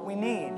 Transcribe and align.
what 0.00 0.06
we 0.06 0.14
need. 0.14 0.52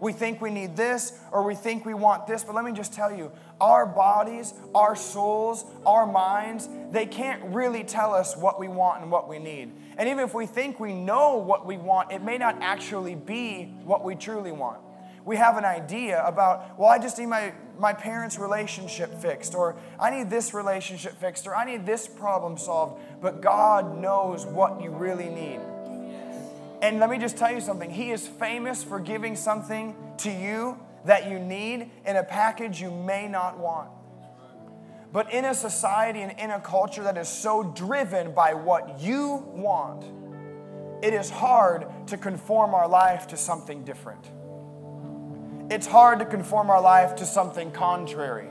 We 0.00 0.12
think 0.12 0.40
we 0.40 0.50
need 0.50 0.76
this 0.76 1.18
or 1.30 1.44
we 1.44 1.54
think 1.54 1.86
we 1.86 1.94
want 1.94 2.26
this, 2.26 2.42
but 2.44 2.54
let 2.54 2.64
me 2.64 2.72
just 2.72 2.92
tell 2.92 3.14
you 3.14 3.30
our 3.60 3.86
bodies, 3.86 4.52
our 4.74 4.96
souls, 4.96 5.64
our 5.86 6.04
minds, 6.04 6.68
they 6.90 7.06
can't 7.06 7.42
really 7.54 7.84
tell 7.84 8.12
us 8.12 8.36
what 8.36 8.58
we 8.58 8.68
want 8.68 9.02
and 9.02 9.10
what 9.10 9.28
we 9.28 9.38
need. 9.38 9.72
And 9.96 10.08
even 10.08 10.24
if 10.24 10.34
we 10.34 10.46
think 10.46 10.80
we 10.80 10.92
know 10.92 11.36
what 11.36 11.64
we 11.64 11.76
want, 11.76 12.10
it 12.12 12.22
may 12.22 12.36
not 12.36 12.58
actually 12.60 13.14
be 13.14 13.72
what 13.84 14.04
we 14.04 14.16
truly 14.16 14.52
want. 14.52 14.80
We 15.24 15.36
have 15.36 15.56
an 15.56 15.64
idea 15.64 16.22
about, 16.22 16.78
well, 16.78 16.90
I 16.90 16.98
just 16.98 17.16
need 17.18 17.26
my, 17.26 17.54
my 17.78 17.94
parents' 17.94 18.38
relationship 18.38 19.22
fixed, 19.22 19.54
or 19.54 19.76
I 19.98 20.10
need 20.10 20.28
this 20.28 20.52
relationship 20.52 21.18
fixed, 21.18 21.46
or 21.46 21.56
I 21.56 21.64
need 21.64 21.86
this 21.86 22.06
problem 22.06 22.58
solved. 22.58 23.00
But 23.22 23.40
God 23.40 24.02
knows 24.02 24.44
what 24.44 24.82
you 24.82 24.90
really 24.90 25.30
need. 25.30 25.60
And 26.84 27.00
let 27.00 27.08
me 27.08 27.16
just 27.16 27.38
tell 27.38 27.50
you 27.50 27.62
something 27.62 27.88
He 27.88 28.10
is 28.10 28.28
famous 28.28 28.84
for 28.84 29.00
giving 29.00 29.36
something 29.36 29.96
to 30.18 30.30
you 30.30 30.78
that 31.06 31.30
you 31.30 31.38
need 31.38 31.90
in 32.04 32.16
a 32.16 32.22
package 32.22 32.78
you 32.78 32.90
may 32.90 33.26
not 33.26 33.58
want. 33.58 33.88
But 35.10 35.32
in 35.32 35.46
a 35.46 35.54
society 35.54 36.20
and 36.20 36.38
in 36.38 36.50
a 36.50 36.60
culture 36.60 37.02
that 37.04 37.16
is 37.16 37.26
so 37.26 37.72
driven 37.74 38.34
by 38.34 38.52
what 38.52 39.00
you 39.00 39.46
want, 39.54 40.04
it 41.02 41.14
is 41.14 41.30
hard 41.30 41.86
to 42.08 42.18
conform 42.18 42.74
our 42.74 42.86
life 42.86 43.28
to 43.28 43.38
something 43.38 43.82
different. 43.84 44.26
It's 45.70 45.86
hard 45.86 46.18
to 46.18 46.26
conform 46.26 46.68
our 46.68 46.82
life 46.82 47.16
to 47.16 47.24
something 47.24 47.70
contrary. 47.70 48.48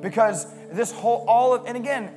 Because 0.00 0.46
this 0.72 0.90
whole, 0.90 1.26
all 1.28 1.52
of, 1.52 1.66
and 1.66 1.76
again, 1.76 2.14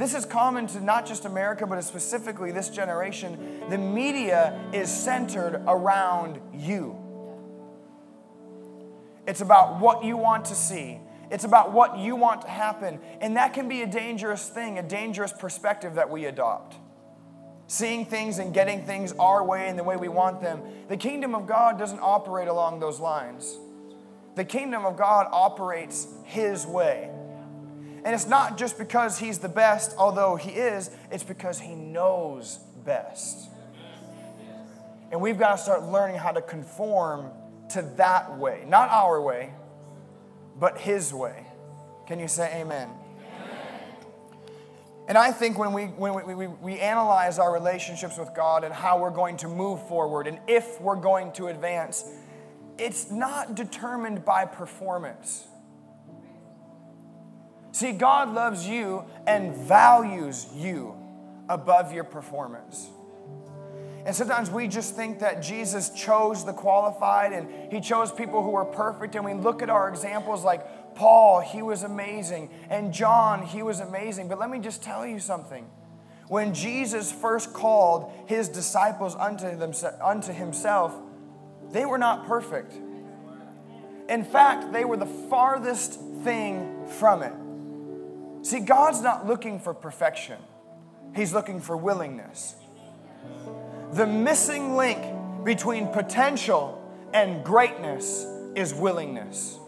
this 0.00 0.14
is 0.14 0.24
common 0.24 0.66
to 0.68 0.80
not 0.80 1.04
just 1.04 1.26
America, 1.26 1.66
but 1.66 1.84
specifically 1.84 2.52
this 2.52 2.70
generation. 2.70 3.60
The 3.68 3.76
media 3.76 4.58
is 4.72 4.90
centered 4.90 5.62
around 5.68 6.40
you. 6.54 6.96
It's 9.26 9.42
about 9.42 9.78
what 9.78 10.02
you 10.02 10.16
want 10.16 10.46
to 10.46 10.54
see, 10.54 10.98
it's 11.30 11.44
about 11.44 11.72
what 11.72 11.98
you 11.98 12.16
want 12.16 12.40
to 12.42 12.48
happen. 12.48 12.98
And 13.20 13.36
that 13.36 13.52
can 13.52 13.68
be 13.68 13.82
a 13.82 13.86
dangerous 13.86 14.48
thing, 14.48 14.78
a 14.78 14.82
dangerous 14.82 15.34
perspective 15.34 15.96
that 15.96 16.08
we 16.08 16.24
adopt. 16.24 16.76
Seeing 17.66 18.06
things 18.06 18.38
and 18.38 18.54
getting 18.54 18.86
things 18.86 19.12
our 19.18 19.44
way 19.44 19.68
and 19.68 19.78
the 19.78 19.84
way 19.84 19.96
we 19.96 20.08
want 20.08 20.40
them. 20.40 20.62
The 20.88 20.96
kingdom 20.96 21.34
of 21.34 21.46
God 21.46 21.78
doesn't 21.78 22.00
operate 22.00 22.48
along 22.48 22.80
those 22.80 23.00
lines. 23.00 23.58
The 24.34 24.46
kingdom 24.46 24.86
of 24.86 24.96
God 24.96 25.28
operates 25.30 26.08
His 26.24 26.66
way. 26.66 27.09
And 28.04 28.14
it's 28.14 28.26
not 28.26 28.56
just 28.56 28.78
because 28.78 29.18
he's 29.18 29.38
the 29.38 29.48
best, 29.48 29.94
although 29.98 30.36
he 30.36 30.50
is, 30.50 30.90
it's 31.10 31.24
because 31.24 31.60
he 31.60 31.74
knows 31.74 32.58
best. 32.84 33.48
And 35.10 35.20
we've 35.20 35.38
got 35.38 35.56
to 35.56 35.58
start 35.58 35.82
learning 35.84 36.16
how 36.16 36.32
to 36.32 36.40
conform 36.40 37.30
to 37.70 37.82
that 37.96 38.38
way. 38.38 38.64
Not 38.66 38.88
our 38.90 39.20
way, 39.20 39.52
but 40.58 40.78
his 40.78 41.12
way. 41.12 41.46
Can 42.06 42.18
you 42.18 42.28
say 42.28 42.60
amen? 42.60 42.88
And 45.08 45.18
I 45.18 45.32
think 45.32 45.58
when 45.58 45.72
we, 45.72 45.86
when 45.86 46.14
we, 46.14 46.34
we, 46.34 46.46
we, 46.46 46.78
analyze 46.78 47.40
our 47.40 47.52
relationships 47.52 48.16
with 48.16 48.32
God 48.32 48.62
and 48.62 48.72
how 48.72 49.00
we're 49.00 49.10
going 49.10 49.38
to 49.38 49.48
move 49.48 49.84
forward 49.88 50.28
and 50.28 50.38
if 50.46 50.80
we're 50.80 50.94
going 50.94 51.32
to 51.32 51.48
advance, 51.48 52.04
it's 52.78 53.10
not 53.10 53.56
determined 53.56 54.24
by 54.24 54.44
performance. 54.44 55.48
See, 57.72 57.92
God 57.92 58.32
loves 58.34 58.66
you 58.66 59.04
and 59.26 59.54
values 59.54 60.46
you 60.54 60.94
above 61.48 61.92
your 61.92 62.04
performance. 62.04 62.88
And 64.06 64.16
sometimes 64.16 64.50
we 64.50 64.66
just 64.66 64.96
think 64.96 65.18
that 65.18 65.42
Jesus 65.42 65.90
chose 65.90 66.44
the 66.44 66.54
qualified 66.54 67.32
and 67.32 67.72
he 67.72 67.80
chose 67.80 68.10
people 68.10 68.42
who 68.42 68.50
were 68.50 68.64
perfect. 68.64 69.14
And 69.14 69.24
we 69.24 69.34
look 69.34 69.62
at 69.62 69.68
our 69.68 69.88
examples 69.88 70.42
like 70.42 70.94
Paul, 70.94 71.40
he 71.40 71.62
was 71.62 71.82
amazing, 71.82 72.50
and 72.68 72.92
John, 72.92 73.42
he 73.42 73.62
was 73.62 73.80
amazing. 73.80 74.28
But 74.28 74.38
let 74.38 74.50
me 74.50 74.58
just 74.58 74.82
tell 74.82 75.06
you 75.06 75.20
something. 75.20 75.68
When 76.28 76.54
Jesus 76.54 77.12
first 77.12 77.52
called 77.52 78.12
his 78.26 78.48
disciples 78.48 79.14
unto, 79.16 79.46
unto 80.02 80.32
himself, 80.32 80.94
they 81.70 81.84
were 81.84 81.98
not 81.98 82.26
perfect. 82.26 82.72
In 84.08 84.24
fact, 84.24 84.72
they 84.72 84.84
were 84.84 84.96
the 84.96 85.06
farthest 85.06 86.00
thing 86.22 86.86
from 86.86 87.22
it. 87.22 87.32
See, 88.42 88.60
God's 88.60 89.02
not 89.02 89.26
looking 89.26 89.60
for 89.60 89.74
perfection, 89.74 90.38
He's 91.14 91.32
looking 91.32 91.60
for 91.60 91.76
willingness. 91.76 92.54
The 93.92 94.06
missing 94.06 94.76
link 94.76 95.44
between 95.44 95.88
potential 95.88 96.80
and 97.12 97.44
greatness 97.44 98.24
is 98.54 98.72
willingness. 98.72 99.58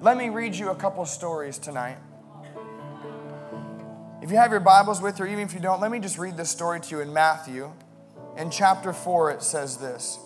Let 0.00 0.18
me 0.18 0.28
read 0.28 0.54
you 0.54 0.68
a 0.68 0.74
couple 0.74 1.06
stories 1.06 1.58
tonight. 1.58 1.96
If 4.20 4.30
you 4.30 4.36
have 4.36 4.50
your 4.50 4.60
Bibles 4.60 5.00
with 5.00 5.18
you, 5.18 5.24
or 5.24 5.28
even 5.28 5.40
if 5.40 5.54
you 5.54 5.60
don't, 5.60 5.80
let 5.80 5.90
me 5.90 5.98
just 5.98 6.18
read 6.18 6.36
this 6.36 6.50
story 6.50 6.80
to 6.80 6.96
you 6.96 7.00
in 7.00 7.12
Matthew. 7.12 7.72
In 8.36 8.50
chapter 8.50 8.92
4, 8.92 9.30
it 9.32 9.42
says 9.42 9.78
this. 9.78 10.18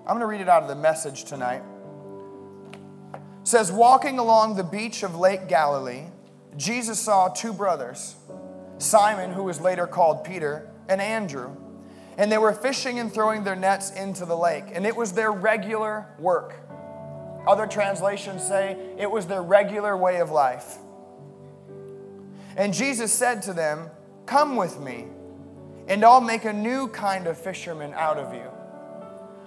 I'm 0.00 0.18
going 0.18 0.20
to 0.20 0.26
read 0.26 0.40
it 0.40 0.48
out 0.48 0.62
of 0.62 0.68
the 0.68 0.74
message 0.74 1.24
tonight 1.24 1.62
says 3.44 3.72
walking 3.72 4.18
along 4.18 4.56
the 4.56 4.64
beach 4.64 5.02
of 5.02 5.16
Lake 5.16 5.48
Galilee, 5.48 6.04
Jesus 6.56 7.00
saw 7.00 7.28
two 7.28 7.52
brothers, 7.52 8.16
Simon, 8.78 9.32
who 9.32 9.44
was 9.44 9.60
later 9.60 9.86
called 9.86 10.24
Peter, 10.24 10.70
and 10.88 11.00
Andrew. 11.00 11.56
And 12.18 12.30
they 12.30 12.38
were 12.38 12.52
fishing 12.52 12.98
and 12.98 13.12
throwing 13.12 13.42
their 13.42 13.56
nets 13.56 13.90
into 13.90 14.26
the 14.26 14.36
lake, 14.36 14.64
and 14.72 14.86
it 14.86 14.94
was 14.94 15.12
their 15.12 15.32
regular 15.32 16.06
work. 16.18 16.54
Other 17.46 17.66
translations 17.66 18.46
say 18.46 18.76
it 18.98 19.10
was 19.10 19.26
their 19.26 19.42
regular 19.42 19.96
way 19.96 20.20
of 20.20 20.30
life. 20.30 20.78
And 22.56 22.74
Jesus 22.74 23.12
said 23.12 23.42
to 23.42 23.52
them, 23.52 23.90
Come 24.26 24.56
with 24.56 24.78
me, 24.78 25.06
and 25.88 26.04
I'll 26.04 26.20
make 26.20 26.44
a 26.44 26.52
new 26.52 26.86
kind 26.88 27.26
of 27.26 27.38
fisherman 27.38 27.92
out 27.94 28.18
of 28.18 28.34
you. 28.34 28.48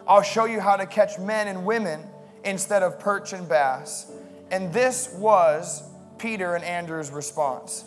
I'll 0.08 0.22
show 0.22 0.46
you 0.46 0.60
how 0.60 0.76
to 0.76 0.86
catch 0.86 1.18
men 1.20 1.48
and 1.48 1.66
women 1.66 2.02
instead 2.46 2.84
of 2.84 3.00
perch 3.00 3.34
and 3.34 3.50
bass. 3.50 4.12
And 4.52 4.72
this 4.72 5.14
was 5.18 5.84
Peter 6.18 6.56
and 6.56 6.64
Andrew's 6.64 7.12
response. 7.12 7.84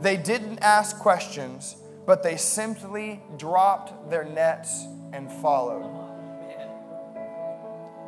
They 0.00 0.16
didn't 0.16 0.58
ask 0.58 0.98
questions, 0.98 1.76
but 2.06 2.22
they 2.22 2.36
simply 2.36 3.20
dropped 3.36 4.10
their 4.10 4.24
nets 4.24 4.84
and 5.12 5.30
followed. 5.30 6.00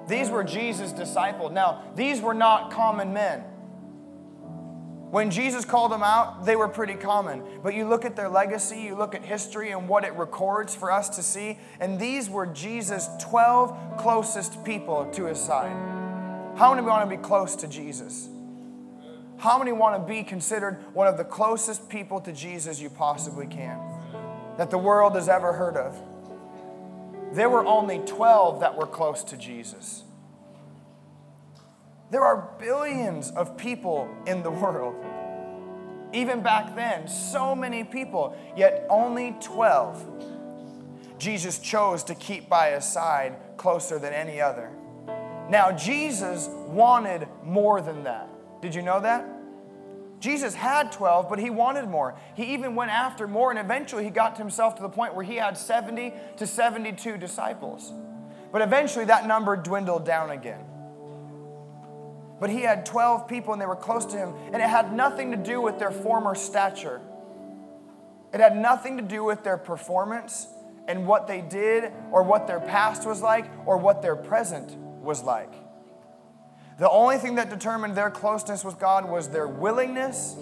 These 0.07 0.31
were 0.31 0.45
Jesus' 0.45 0.93
disciples. 0.93 1.53
Now, 1.53 1.83
these 1.97 2.21
were 2.21 2.35
not 2.35 2.71
common 2.71 3.13
men. 3.13 3.45
When 5.15 5.31
Jesus 5.31 5.65
called 5.65 5.93
them 5.93 6.03
out, 6.03 6.45
they 6.45 6.57
were 6.57 6.67
pretty 6.67 6.95
common. 6.95 7.45
But 7.63 7.75
you 7.75 7.87
look 7.87 8.05
at 8.05 8.17
their 8.17 8.29
legacy, 8.29 8.81
you 8.81 8.97
look 8.97 9.15
at 9.15 9.25
history 9.25 9.71
and 9.71 9.89
what 9.89 10.03
it 10.03 10.13
records 10.15 10.75
for 10.75 10.91
us 10.91 11.09
to 11.11 11.23
see, 11.23 11.57
and 11.79 12.01
these 12.01 12.29
were 12.29 12.47
Jesus' 12.47 13.09
12 13.21 13.97
closest 13.97 14.65
people 14.65 15.09
to 15.13 15.27
his 15.27 15.39
side. 15.39 15.71
How 16.57 16.75
many 16.75 16.85
want 16.85 17.09
to 17.09 17.17
be 17.17 17.23
close 17.23 17.55
to 17.55 17.69
Jesus? 17.69 18.29
How 19.37 19.57
many 19.57 19.71
want 19.71 20.03
to 20.03 20.13
be 20.13 20.25
considered 20.25 20.85
one 20.95 21.07
of 21.07 21.17
the 21.17 21.23
closest 21.23 21.89
people 21.89 22.21
to 22.23 22.33
Jesus 22.33 22.81
you 22.81 22.91
possibly 22.91 23.47
can? 23.47 23.79
That 24.59 24.73
the 24.73 24.79
world 24.79 25.15
has 25.15 25.29
ever 25.29 25.53
heard 25.53 25.77
of. 25.77 25.97
There 27.33 27.49
were 27.49 27.65
only 27.65 28.01
12 28.01 28.59
that 28.59 28.77
were 28.77 28.87
close 28.87 29.23
to 29.23 29.37
Jesus. 29.37 30.03
There 32.15 32.25
are 32.25 32.49
billions 32.61 33.33
of 33.33 33.57
people 33.57 34.09
in 34.25 34.45
the 34.45 34.51
world. 34.63 34.95
Even 36.13 36.43
back 36.43 36.77
then, 36.77 37.09
so 37.09 37.57
many 37.57 37.83
people, 37.83 38.37
yet 38.57 38.87
only 38.89 39.35
12 39.41 40.29
Jesus 41.19 41.59
chose 41.59 42.05
to 42.05 42.15
keep 42.15 42.49
by 42.49 42.71
his 42.71 42.85
side 42.85 43.35
closer 43.57 43.99
than 43.99 44.13
any 44.13 44.41
other. 44.41 44.71
Now, 45.51 45.73
Jesus 45.73 46.47
wanted 46.69 47.27
more 47.43 47.81
than 47.81 48.05
that. 48.05 48.29
Did 48.63 48.77
you 48.77 48.83
know 48.83 49.01
that? 49.01 49.27
Jesus 50.21 50.55
had 50.55 50.93
12, 50.93 51.29
but 51.29 51.41
he 51.41 51.51
wanted 51.51 51.89
more. 51.89 52.17
He 52.37 52.55
even 52.55 52.77
went 52.77 52.93
after 52.93 53.27
more, 53.27 53.51
and 53.51 53.59
eventually 53.59 54.05
he 54.05 54.11
got 54.11 54.39
himself 54.39 54.77
to 54.77 54.83
the 54.83 54.89
point 54.89 55.17
where 55.17 55.25
he 55.25 55.35
had 55.35 55.59
70 55.59 56.15
to 56.37 56.47
72 56.47 57.17
disciples. 57.17 57.93
But 58.53 58.63
eventually 58.63 59.07
that 59.07 59.27
number 59.27 59.57
dwindled 59.57 60.07
down 60.07 60.31
again. 60.31 60.65
But 62.45 62.51
he 62.51 62.61
had 62.61 62.85
12 62.85 63.27
people 63.27 63.55
and 63.55 63.63
they 63.63 63.65
were 63.65 63.75
close 63.75 64.05
to 64.05 64.19
him, 64.19 64.35
and 64.53 64.57
it 64.57 64.69
had 64.69 64.93
nothing 64.93 65.31
to 65.31 65.37
do 65.39 65.63
with 65.63 65.79
their 65.79 65.91
former 65.91 66.35
stature. 66.35 67.01
It 68.35 68.41
had 68.41 68.55
nothing 68.55 68.99
to 68.99 69.03
do 69.03 69.25
with 69.25 69.43
their 69.43 69.57
performance 69.57 70.47
and 70.87 71.07
what 71.07 71.27
they 71.27 71.41
did 71.41 71.91
or 72.13 72.23
what 72.23 72.47
their 72.47 72.61
past 72.61 73.07
was 73.07 73.23
like 73.23 73.47
or 73.65 73.79
what 73.79 74.03
their 74.03 74.15
present 74.15 74.77
was 74.77 75.23
like. 75.23 75.55
The 76.79 76.91
only 76.91 77.17
thing 77.17 77.37
that 77.37 77.49
determined 77.49 77.97
their 77.97 78.11
closeness 78.11 78.63
with 78.63 78.79
God 78.79 79.09
was 79.09 79.31
their 79.31 79.49
willingness, 79.49 80.37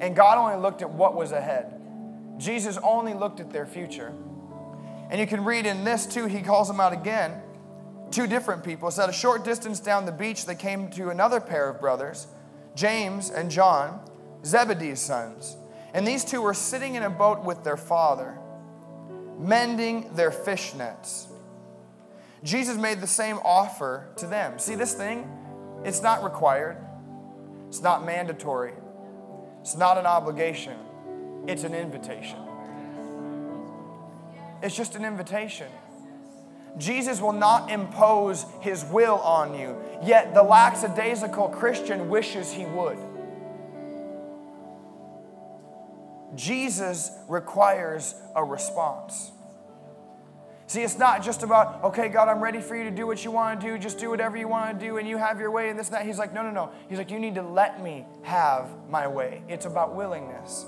and 0.00 0.16
God 0.16 0.38
only 0.38 0.60
looked 0.60 0.82
at 0.82 0.90
what 0.90 1.14
was 1.14 1.30
ahead. 1.30 1.72
Jesus 2.36 2.78
only 2.82 3.14
looked 3.14 3.38
at 3.38 3.52
their 3.52 3.64
future. 3.64 4.12
And 5.08 5.20
you 5.20 5.26
can 5.28 5.44
read 5.44 5.66
in 5.66 5.84
this 5.84 6.04
too, 6.04 6.26
he 6.26 6.42
calls 6.42 6.66
them 6.66 6.80
out 6.80 6.92
again. 6.92 7.43
Two 8.14 8.28
different 8.28 8.62
people. 8.62 8.86
It's 8.86 9.00
at 9.00 9.08
a 9.08 9.12
short 9.12 9.42
distance 9.42 9.80
down 9.80 10.06
the 10.06 10.12
beach, 10.12 10.46
they 10.46 10.54
came 10.54 10.88
to 10.90 11.10
another 11.10 11.40
pair 11.40 11.68
of 11.68 11.80
brothers, 11.80 12.28
James 12.76 13.28
and 13.28 13.50
John, 13.50 14.08
Zebedee's 14.44 15.00
sons. 15.00 15.56
And 15.92 16.06
these 16.06 16.24
two 16.24 16.40
were 16.40 16.54
sitting 16.54 16.94
in 16.94 17.02
a 17.02 17.10
boat 17.10 17.44
with 17.44 17.64
their 17.64 17.76
father, 17.76 18.38
mending 19.36 20.14
their 20.14 20.30
fish 20.30 20.74
nets. 20.74 21.26
Jesus 22.44 22.76
made 22.76 23.00
the 23.00 23.08
same 23.08 23.40
offer 23.44 24.06
to 24.18 24.28
them. 24.28 24.60
See, 24.60 24.76
this 24.76 24.94
thing, 24.94 25.28
it's 25.84 26.00
not 26.00 26.22
required, 26.22 26.76
it's 27.66 27.82
not 27.82 28.06
mandatory, 28.06 28.74
it's 29.60 29.74
not 29.74 29.98
an 29.98 30.06
obligation, 30.06 30.78
it's 31.48 31.64
an 31.64 31.74
invitation. 31.74 32.38
It's 34.62 34.76
just 34.76 34.94
an 34.94 35.04
invitation. 35.04 35.66
Jesus 36.76 37.20
will 37.20 37.32
not 37.32 37.70
impose 37.70 38.46
his 38.60 38.84
will 38.84 39.18
on 39.18 39.58
you, 39.58 39.76
yet 40.02 40.34
the 40.34 40.42
lackadaisical 40.42 41.48
Christian 41.48 42.08
wishes 42.08 42.52
he 42.52 42.66
would. 42.66 42.98
Jesus 46.34 47.12
requires 47.28 48.14
a 48.34 48.42
response. 48.42 49.30
See, 50.66 50.82
it's 50.82 50.98
not 50.98 51.22
just 51.22 51.42
about, 51.42 51.84
okay, 51.84 52.08
God, 52.08 52.28
I'm 52.28 52.40
ready 52.42 52.60
for 52.60 52.74
you 52.74 52.84
to 52.84 52.90
do 52.90 53.06
what 53.06 53.24
you 53.24 53.30
want 53.30 53.60
to 53.60 53.66
do. 53.66 53.78
Just 53.78 53.98
do 53.98 54.10
whatever 54.10 54.36
you 54.36 54.48
want 54.48 54.80
to 54.80 54.84
do 54.84 54.96
and 54.96 55.06
you 55.06 55.18
have 55.18 55.38
your 55.38 55.50
way 55.50 55.68
and 55.68 55.78
this 55.78 55.88
and 55.88 55.94
that. 55.94 56.06
He's 56.06 56.18
like, 56.18 56.32
no, 56.32 56.42
no, 56.42 56.50
no. 56.50 56.72
He's 56.88 56.98
like, 56.98 57.10
you 57.10 57.18
need 57.18 57.34
to 57.36 57.42
let 57.42 57.82
me 57.82 58.06
have 58.22 58.68
my 58.88 59.06
way. 59.06 59.42
It's 59.46 59.66
about 59.66 59.94
willingness. 59.94 60.64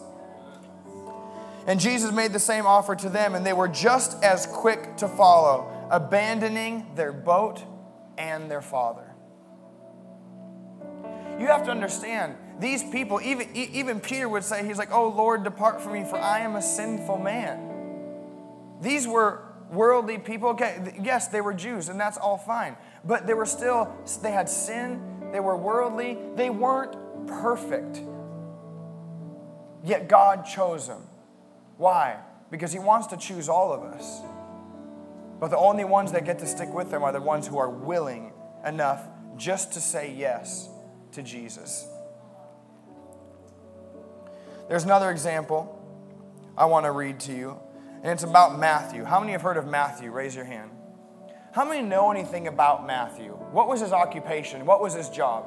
And 1.66 1.80
Jesus 1.80 2.12
made 2.12 2.32
the 2.32 2.38
same 2.38 2.66
offer 2.66 2.94
to 2.94 3.08
them, 3.08 3.34
and 3.34 3.44
they 3.44 3.52
were 3.52 3.66
just 3.66 4.22
as 4.22 4.46
quick 4.46 4.96
to 4.98 5.08
follow, 5.08 5.72
abandoning 5.90 6.86
their 6.94 7.12
boat 7.12 7.62
and 8.18 8.50
their 8.50 8.62
father. 8.62 9.12
You 11.38 11.46
have 11.46 11.64
to 11.64 11.70
understand, 11.70 12.36
these 12.58 12.82
people, 12.82 13.20
even, 13.22 13.54
even 13.54 14.00
Peter 14.00 14.28
would 14.28 14.44
say, 14.44 14.66
He's 14.66 14.78
like, 14.78 14.90
Oh 14.90 15.08
Lord, 15.08 15.44
depart 15.44 15.80
from 15.80 15.92
me, 15.92 16.04
for 16.04 16.16
I 16.16 16.40
am 16.40 16.56
a 16.56 16.62
sinful 16.62 17.18
man. 17.18 17.72
These 18.80 19.06
were 19.06 19.42
worldly 19.70 20.18
people. 20.18 20.50
Okay, 20.50 20.94
yes, 21.02 21.28
they 21.28 21.40
were 21.40 21.52
Jews, 21.52 21.88
and 21.88 22.00
that's 22.00 22.16
all 22.16 22.38
fine. 22.38 22.76
But 23.04 23.26
they 23.26 23.34
were 23.34 23.46
still, 23.46 23.94
they 24.22 24.32
had 24.32 24.48
sin, 24.48 25.30
they 25.32 25.40
were 25.40 25.56
worldly, 25.56 26.18
they 26.34 26.50
weren't 26.50 26.96
perfect. 27.26 28.00
Yet 29.84 30.08
God 30.08 30.44
chose 30.46 30.88
them. 30.88 31.02
Why? 31.76 32.18
Because 32.50 32.72
He 32.72 32.78
wants 32.78 33.08
to 33.08 33.16
choose 33.16 33.48
all 33.48 33.72
of 33.72 33.82
us. 33.82 34.22
But 35.38 35.50
the 35.50 35.58
only 35.58 35.84
ones 35.84 36.12
that 36.12 36.24
get 36.24 36.38
to 36.40 36.46
stick 36.46 36.72
with 36.72 36.90
them 36.90 37.02
are 37.02 37.12
the 37.12 37.20
ones 37.20 37.46
who 37.46 37.58
are 37.58 37.70
willing 37.70 38.32
enough 38.64 39.06
just 39.36 39.72
to 39.74 39.80
say 39.80 40.14
yes 40.16 40.68
to 41.12 41.22
Jesus. 41.22 41.86
There's 44.68 44.84
another 44.84 45.10
example 45.10 45.72
I 46.56 46.64
want 46.64 46.86
to 46.86 46.92
read 46.92 47.20
to 47.20 47.32
you, 47.32 47.58
and 48.02 48.12
it's 48.12 48.22
about 48.22 48.58
Matthew. 48.58 49.04
How 49.04 49.20
many 49.20 49.32
have 49.32 49.42
heard 49.42 49.56
of 49.56 49.66
Matthew? 49.66 50.10
Raise 50.10 50.34
your 50.34 50.44
hand. 50.44 50.70
How 51.52 51.64
many 51.64 51.86
know 51.86 52.10
anything 52.10 52.48
about 52.48 52.86
Matthew? 52.86 53.30
What 53.32 53.68
was 53.68 53.80
his 53.80 53.92
occupation? 53.92 54.66
What 54.66 54.82
was 54.82 54.94
his 54.94 55.08
job? 55.08 55.46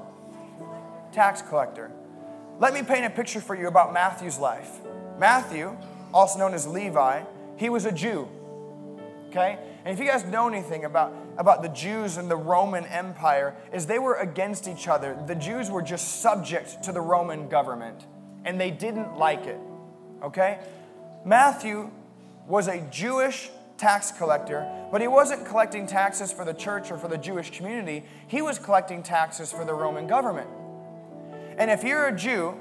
Tax 1.12 1.42
collector. 1.42 1.92
Let 2.60 2.74
me 2.74 2.84
paint 2.84 3.06
a 3.06 3.10
picture 3.10 3.42
for 3.42 3.56
you 3.56 3.68
about 3.68 3.94
Matthew's 3.94 4.40
life. 4.40 4.70
Matthew, 5.18 5.78
also 6.14 6.40
known 6.40 6.54
as 6.54 6.66
Levi, 6.66 7.24
he 7.58 7.70
was 7.70 7.86
a 7.86 7.92
Jew. 7.92 8.28
Okay? 9.30 9.60
And 9.86 9.94
if 9.94 10.00
you 10.00 10.10
guys 10.10 10.26
know 10.26 10.48
anything 10.48 10.86
about, 10.86 11.14
about 11.38 11.62
the 11.62 11.70
Jews 11.70 12.18
and 12.18 12.30
the 12.30 12.36
Roman 12.36 12.86
Empire, 12.86 13.56
is 13.72 13.86
they 13.86 14.00
were 14.00 14.16
against 14.16 14.68
each 14.68 14.88
other. 14.88 15.18
The 15.28 15.36
Jews 15.36 15.72
were 15.72 15.82
just 15.82 16.22
subject 16.22 16.84
to 16.84 16.92
the 16.92 17.02
Roman 17.02 17.48
government, 17.48 18.06
and 18.46 18.60
they 18.60 18.72
didn't 18.72 19.18
like 19.18 19.46
it. 19.46 19.60
Okay? 20.22 20.60
Matthew 21.26 21.92
was 22.48 22.68
a 22.68 22.82
Jewish 22.92 23.50
tax 23.78 24.12
collector, 24.12 24.70
but 24.92 25.00
he 25.00 25.08
wasn't 25.08 25.46
collecting 25.46 25.88
taxes 25.88 26.32
for 26.32 26.44
the 26.44 26.54
church 26.54 26.92
or 26.92 26.98
for 26.98 27.08
the 27.08 27.18
Jewish 27.18 27.52
community. 27.52 28.04
He 28.28 28.42
was 28.42 28.60
collecting 28.60 29.02
taxes 29.04 29.52
for 29.52 29.64
the 29.64 29.74
Roman 29.74 30.08
government. 30.08 30.50
And 31.58 31.72
if 31.72 31.84
you're 31.84 32.08
a 32.08 32.16
Jew, 32.16 32.58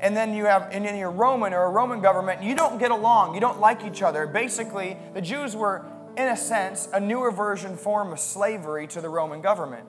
and 0.00 0.16
then 0.16 0.34
you 0.34 0.44
have, 0.44 0.68
and 0.70 0.84
then 0.84 0.96
you're 0.96 1.10
Roman 1.10 1.52
or 1.52 1.64
a 1.64 1.70
Roman 1.70 2.00
government, 2.00 2.42
you 2.42 2.54
don't 2.54 2.78
get 2.78 2.90
along, 2.90 3.34
you 3.34 3.40
don't 3.40 3.60
like 3.60 3.84
each 3.84 4.02
other. 4.02 4.26
Basically, 4.26 4.96
the 5.14 5.20
Jews 5.20 5.56
were 5.56 5.84
in 6.18 6.26
a 6.26 6.36
sense, 6.36 6.88
a 6.92 6.98
newer 6.98 7.30
version 7.30 7.76
form 7.76 8.12
of 8.12 8.18
slavery 8.18 8.88
to 8.88 9.00
the 9.00 9.08
Roman 9.08 9.40
government. 9.40 9.86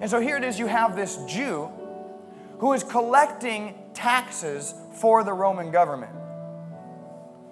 And 0.00 0.10
so 0.10 0.20
here 0.20 0.36
it 0.36 0.42
is 0.42 0.58
you 0.58 0.66
have 0.66 0.96
this 0.96 1.16
Jew 1.28 1.70
who 2.58 2.72
is 2.72 2.82
collecting 2.82 3.74
taxes 3.94 4.74
for 5.00 5.22
the 5.22 5.32
Roman 5.32 5.70
government. 5.70 6.12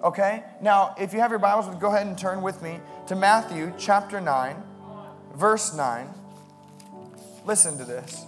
Okay? 0.03 0.43
Now, 0.61 0.95
if 0.99 1.13
you 1.13 1.19
have 1.19 1.31
your 1.31 1.39
Bibles, 1.39 1.73
go 1.77 1.87
ahead 1.87 2.07
and 2.07 2.17
turn 2.17 2.41
with 2.41 2.61
me 2.61 2.81
to 3.07 3.15
Matthew 3.15 3.73
chapter 3.77 4.19
9, 4.19 4.61
verse 5.35 5.73
9. 5.73 6.09
Listen 7.45 7.77
to 7.77 7.85
this. 7.85 8.25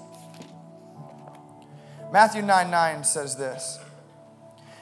Matthew 2.14 2.42
9 2.42 2.72
9 2.72 3.04
says 3.04 3.36
this. 3.36 3.78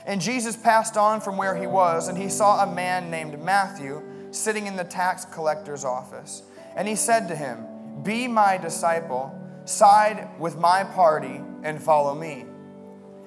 And 0.05 0.21
Jesus 0.21 0.55
passed 0.55 0.97
on 0.97 1.19
from 1.19 1.35
where 1.35 1.55
he 1.55 1.67
was, 1.67 2.07
and 2.07 2.17
he 2.17 2.29
saw 2.29 2.63
a 2.63 2.73
man 2.73 3.11
named 3.11 3.39
Matthew 3.39 4.01
sitting 4.31 4.67
in 4.67 4.75
the 4.75 4.83
tax 4.83 5.25
collector's 5.25 5.83
office. 5.83 6.43
And 6.75 6.87
he 6.87 6.95
said 6.95 7.27
to 7.27 7.35
him, 7.35 7.65
Be 8.03 8.27
my 8.27 8.57
disciple, 8.57 9.37
side 9.65 10.29
with 10.39 10.57
my 10.57 10.83
party, 10.83 11.41
and 11.63 11.81
follow 11.81 12.15
me. 12.15 12.45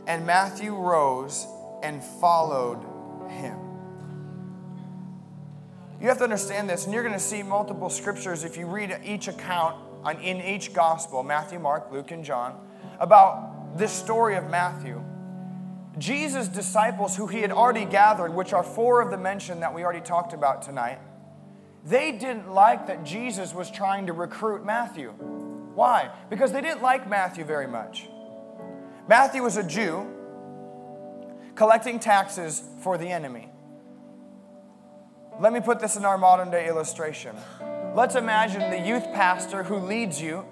And 0.06 0.26
Matthew 0.26 0.74
rose 0.74 1.46
and 1.82 2.02
followed 2.02 2.82
him. 3.30 3.58
You 6.00 6.08
have 6.08 6.18
to 6.18 6.24
understand 6.24 6.68
this, 6.68 6.84
and 6.84 6.92
you're 6.92 7.04
going 7.04 7.14
to 7.14 7.20
see 7.20 7.42
multiple 7.42 7.88
scriptures 7.88 8.42
if 8.42 8.56
you 8.56 8.66
read 8.66 8.98
each 9.04 9.28
account 9.28 9.76
in 10.20 10.40
each 10.40 10.72
gospel 10.72 11.22
Matthew, 11.22 11.60
Mark, 11.60 11.92
Luke, 11.92 12.10
and 12.10 12.24
John 12.24 12.58
about 12.98 13.78
this 13.78 13.92
story 13.92 14.36
of 14.36 14.50
Matthew. 14.50 15.02
Jesus' 15.98 16.48
disciples, 16.48 17.16
who 17.16 17.26
he 17.26 17.40
had 17.40 17.52
already 17.52 17.84
gathered, 17.84 18.32
which 18.32 18.52
are 18.52 18.62
four 18.62 19.00
of 19.00 19.10
the 19.10 19.18
mention 19.18 19.60
that 19.60 19.74
we 19.74 19.84
already 19.84 20.00
talked 20.00 20.32
about 20.32 20.62
tonight, 20.62 20.98
they 21.84 22.12
didn't 22.12 22.50
like 22.50 22.86
that 22.86 23.04
Jesus 23.04 23.54
was 23.54 23.70
trying 23.70 24.06
to 24.06 24.12
recruit 24.12 24.64
Matthew. 24.64 25.10
Why? 25.74 26.10
Because 26.30 26.52
they 26.52 26.60
didn't 26.60 26.82
like 26.82 27.08
Matthew 27.08 27.44
very 27.44 27.66
much. 27.66 28.08
Matthew 29.08 29.42
was 29.42 29.56
a 29.56 29.62
Jew 29.62 30.06
collecting 31.54 31.98
taxes 31.98 32.62
for 32.80 32.96
the 32.96 33.08
enemy. 33.08 33.50
Let 35.40 35.52
me 35.52 35.60
put 35.60 35.80
this 35.80 35.96
in 35.96 36.04
our 36.04 36.18
modern 36.18 36.50
day 36.50 36.68
illustration. 36.68 37.34
Let's 37.94 38.14
imagine 38.14 38.70
the 38.70 38.80
youth 38.80 39.04
pastor 39.12 39.62
who 39.62 39.76
leads 39.76 40.20
you, 40.20 40.44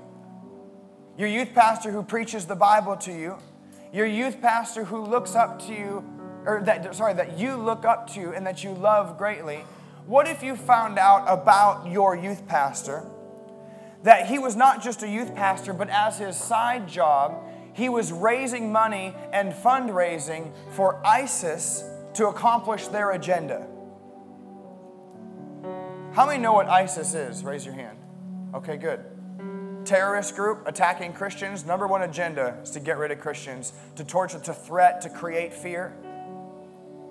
your 1.16 1.28
youth 1.28 1.54
pastor 1.54 1.90
who 1.90 2.02
preaches 2.02 2.46
the 2.46 2.56
Bible 2.56 2.96
to 2.96 3.12
you, 3.12 3.38
your 3.92 4.06
youth 4.06 4.40
pastor 4.40 4.84
who 4.84 5.04
looks 5.04 5.34
up 5.34 5.60
to 5.66 5.72
you, 5.72 6.04
or 6.44 6.62
that, 6.64 6.94
sorry, 6.94 7.14
that 7.14 7.38
you 7.38 7.56
look 7.56 7.84
up 7.84 8.12
to 8.14 8.32
and 8.32 8.46
that 8.46 8.62
you 8.62 8.72
love 8.72 9.18
greatly. 9.18 9.64
What 10.06 10.26
if 10.26 10.42
you 10.42 10.56
found 10.56 10.98
out 10.98 11.24
about 11.28 11.90
your 11.90 12.16
youth 12.16 12.46
pastor 12.46 13.04
that 14.02 14.26
he 14.26 14.38
was 14.38 14.56
not 14.56 14.82
just 14.82 15.02
a 15.02 15.08
youth 15.08 15.34
pastor, 15.34 15.72
but 15.72 15.88
as 15.90 16.18
his 16.18 16.36
side 16.36 16.88
job, 16.88 17.34
he 17.74 17.88
was 17.88 18.12
raising 18.12 18.72
money 18.72 19.14
and 19.32 19.52
fundraising 19.52 20.52
for 20.70 21.04
ISIS 21.06 21.84
to 22.14 22.28
accomplish 22.28 22.88
their 22.88 23.12
agenda? 23.12 23.66
How 26.12 26.26
many 26.26 26.42
know 26.42 26.52
what 26.52 26.68
ISIS 26.68 27.14
is? 27.14 27.44
Raise 27.44 27.64
your 27.64 27.74
hand. 27.74 27.98
Okay, 28.54 28.76
good 28.76 29.04
terrorist 29.90 30.36
group 30.36 30.62
attacking 30.66 31.12
Christians, 31.12 31.66
number 31.66 31.84
one 31.84 32.02
agenda 32.02 32.56
is 32.62 32.70
to 32.70 32.78
get 32.78 32.96
rid 32.96 33.10
of 33.10 33.18
Christians, 33.18 33.72
to 33.96 34.04
torture, 34.04 34.38
to 34.38 34.54
threat, 34.54 35.00
to 35.00 35.08
create 35.10 35.52
fear. 35.52 35.92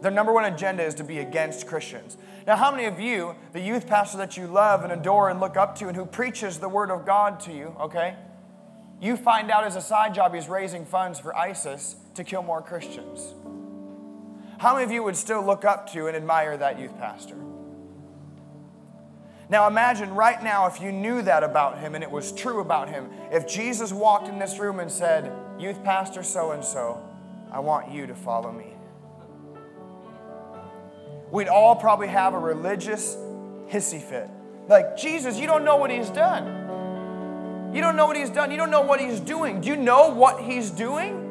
Their 0.01 0.11
number 0.11 0.31
one 0.31 0.45
agenda 0.45 0.85
is 0.85 0.95
to 0.95 1.03
be 1.03 1.19
against 1.19 1.67
Christians. 1.67 2.15
Now, 2.47 2.55
how 2.55 2.71
many 2.71 2.85
of 2.85 2.97
you, 2.97 3.35
the 3.51 3.59
youth 3.59 3.85
pastor 3.85 4.17
that 4.19 4.37
you 4.37 4.47
love 4.47 4.85
and 4.85 4.93
adore 4.93 5.29
and 5.29 5.41
look 5.41 5.57
up 5.57 5.77
to 5.79 5.89
and 5.89 5.97
who 5.97 6.05
preaches 6.05 6.59
the 6.59 6.69
word 6.69 6.89
of 6.89 7.05
God 7.05 7.41
to 7.41 7.51
you, 7.51 7.75
okay, 7.81 8.15
you 9.01 9.17
find 9.17 9.51
out 9.51 9.65
as 9.65 9.75
a 9.75 9.81
side 9.81 10.13
job 10.13 10.33
he's 10.33 10.47
raising 10.47 10.85
funds 10.85 11.19
for 11.19 11.35
ISIS 11.35 11.97
to 12.15 12.23
kill 12.23 12.43
more 12.43 12.61
Christians? 12.61 13.33
How 14.59 14.73
many 14.73 14.85
of 14.85 14.91
you 14.91 15.03
would 15.03 15.17
still 15.17 15.45
look 15.45 15.65
up 15.65 15.91
to 15.91 16.07
and 16.07 16.15
admire 16.15 16.55
that 16.55 16.79
youth 16.79 16.97
pastor? 16.97 17.35
Now 19.49 19.67
imagine 19.67 20.13
right 20.13 20.41
now 20.43 20.67
if 20.67 20.79
you 20.79 20.91
knew 20.91 21.23
that 21.23 21.43
about 21.43 21.79
him 21.79 21.95
and 21.95 22.03
it 22.03 22.11
was 22.11 22.31
true 22.31 22.61
about 22.61 22.87
him. 22.87 23.09
If 23.31 23.47
Jesus 23.47 23.91
walked 23.91 24.27
in 24.27 24.37
this 24.37 24.59
room 24.59 24.79
and 24.79 24.91
said, 24.91 25.31
Youth 25.57 25.83
Pastor 25.83 26.21
so 26.21 26.51
and 26.51 26.63
so, 26.63 27.03
I 27.51 27.59
want 27.59 27.91
you 27.91 28.05
to 28.05 28.13
follow 28.13 28.51
me. 28.51 28.73
We'd 31.31 31.47
all 31.47 31.75
probably 31.75 32.07
have 32.07 32.33
a 32.33 32.39
religious 32.39 33.15
hissy 33.67 34.01
fit. 34.01 34.29
Like, 34.67 34.97
Jesus, 34.97 35.39
you 35.39 35.47
don't 35.47 35.63
know 35.63 35.77
what 35.77 35.89
he's 35.89 36.09
done. 36.09 37.73
You 37.73 37.81
don't 37.81 37.95
know 37.95 38.05
what 38.05 38.17
he's 38.17 38.29
done. 38.29 38.51
You 38.51 38.57
don't 38.57 38.71
know 38.71 38.81
what 38.81 38.99
he's 38.99 39.19
doing. 39.19 39.61
Do 39.61 39.67
you 39.67 39.75
know 39.75 40.09
what 40.09 40.41
he's 40.41 40.69
doing? 40.69 41.25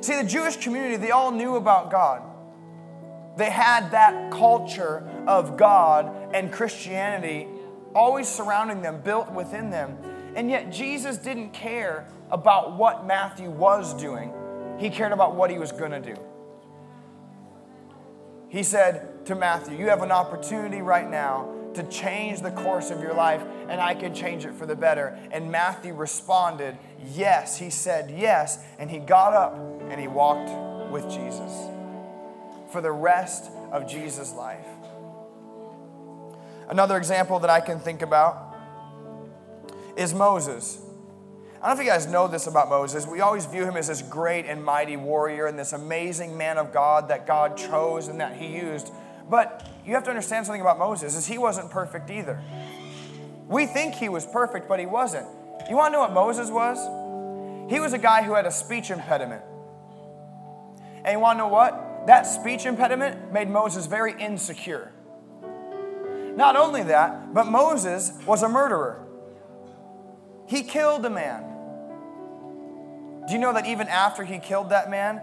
See, 0.00 0.16
the 0.16 0.24
Jewish 0.26 0.56
community, 0.56 0.96
they 0.96 1.10
all 1.10 1.30
knew 1.30 1.56
about 1.56 1.90
God. 1.90 2.22
They 3.36 3.50
had 3.50 3.90
that 3.92 4.30
culture 4.32 5.08
of 5.26 5.56
God 5.56 6.19
and 6.32 6.52
Christianity 6.52 7.48
always 7.94 8.28
surrounding 8.28 8.82
them, 8.82 9.00
built 9.00 9.30
within 9.32 9.70
them. 9.70 9.98
And 10.36 10.50
yet, 10.50 10.70
Jesus 10.70 11.16
didn't 11.16 11.50
care 11.50 12.06
about 12.30 12.76
what 12.76 13.06
Matthew 13.06 13.50
was 13.50 13.94
doing, 13.94 14.32
he 14.78 14.90
cared 14.90 15.12
about 15.12 15.34
what 15.34 15.50
he 15.50 15.58
was 15.58 15.72
going 15.72 15.90
to 15.90 16.00
do. 16.00 16.16
He 18.48 18.62
said 18.62 19.26
to 19.26 19.34
Matthew, 19.34 19.78
You 19.78 19.88
have 19.88 20.02
an 20.02 20.10
opportunity 20.10 20.82
right 20.82 21.08
now 21.08 21.54
to 21.74 21.84
change 21.84 22.40
the 22.40 22.50
course 22.50 22.90
of 22.90 23.00
your 23.00 23.14
life, 23.14 23.42
and 23.68 23.80
I 23.80 23.94
can 23.94 24.12
change 24.12 24.44
it 24.44 24.54
for 24.54 24.66
the 24.66 24.74
better. 24.74 25.18
And 25.30 25.50
Matthew 25.50 25.94
responded, 25.94 26.76
Yes. 27.14 27.58
He 27.58 27.70
said 27.70 28.10
yes, 28.10 28.58
and 28.78 28.90
he 28.90 28.98
got 28.98 29.32
up 29.32 29.56
and 29.88 30.00
he 30.00 30.08
walked 30.08 30.50
with 30.90 31.08
Jesus 31.08 31.52
for 32.70 32.80
the 32.80 32.92
rest 32.92 33.50
of 33.72 33.88
Jesus' 33.88 34.32
life. 34.32 34.66
Another 36.70 36.96
example 36.96 37.40
that 37.40 37.50
I 37.50 37.60
can 37.60 37.80
think 37.80 38.00
about 38.00 38.54
is 39.96 40.14
Moses. 40.14 40.80
I 41.60 41.66
don't 41.66 41.76
know 41.76 41.80
if 41.82 41.86
you 41.86 41.92
guys 41.92 42.06
know 42.06 42.28
this 42.28 42.46
about 42.46 42.68
Moses. 42.68 43.08
We 43.08 43.20
always 43.20 43.44
view 43.44 43.64
him 43.64 43.76
as 43.76 43.88
this 43.88 44.02
great 44.02 44.46
and 44.46 44.64
mighty 44.64 44.96
warrior 44.96 45.46
and 45.46 45.58
this 45.58 45.72
amazing 45.72 46.38
man 46.38 46.58
of 46.58 46.72
God 46.72 47.08
that 47.08 47.26
God 47.26 47.56
chose 47.56 48.06
and 48.06 48.20
that 48.20 48.36
he 48.36 48.56
used. 48.56 48.92
But 49.28 49.68
you 49.84 49.94
have 49.94 50.04
to 50.04 50.10
understand 50.10 50.46
something 50.46 50.60
about 50.60 50.78
Moses 50.78 51.16
is 51.16 51.26
he 51.26 51.38
wasn't 51.38 51.70
perfect 51.70 52.08
either. 52.08 52.40
We 53.48 53.66
think 53.66 53.94
he 53.94 54.08
was 54.08 54.24
perfect, 54.24 54.68
but 54.68 54.78
he 54.78 54.86
wasn't. 54.86 55.26
You 55.68 55.76
want 55.76 55.92
to 55.92 55.96
know 55.96 56.00
what 56.00 56.12
Moses 56.12 56.50
was? 56.50 56.78
He 57.68 57.80
was 57.80 57.92
a 57.92 57.98
guy 57.98 58.22
who 58.22 58.34
had 58.34 58.46
a 58.46 58.52
speech 58.52 58.90
impediment. 58.90 59.42
And 61.04 61.14
you 61.14 61.18
want 61.18 61.36
to 61.36 61.44
know 61.44 61.48
what? 61.48 62.06
That 62.06 62.22
speech 62.22 62.64
impediment 62.64 63.32
made 63.32 63.50
Moses 63.50 63.86
very 63.86 64.14
insecure. 64.20 64.92
Not 66.40 66.56
only 66.56 66.84
that, 66.84 67.34
but 67.34 67.48
Moses 67.48 68.14
was 68.24 68.42
a 68.42 68.48
murderer. 68.48 69.06
He 70.46 70.62
killed 70.62 71.04
a 71.04 71.10
man. 71.10 71.44
Do 73.26 73.34
you 73.34 73.38
know 73.38 73.52
that 73.52 73.66
even 73.66 73.88
after 73.88 74.24
he 74.24 74.38
killed 74.38 74.70
that 74.70 74.88
man, 74.88 75.20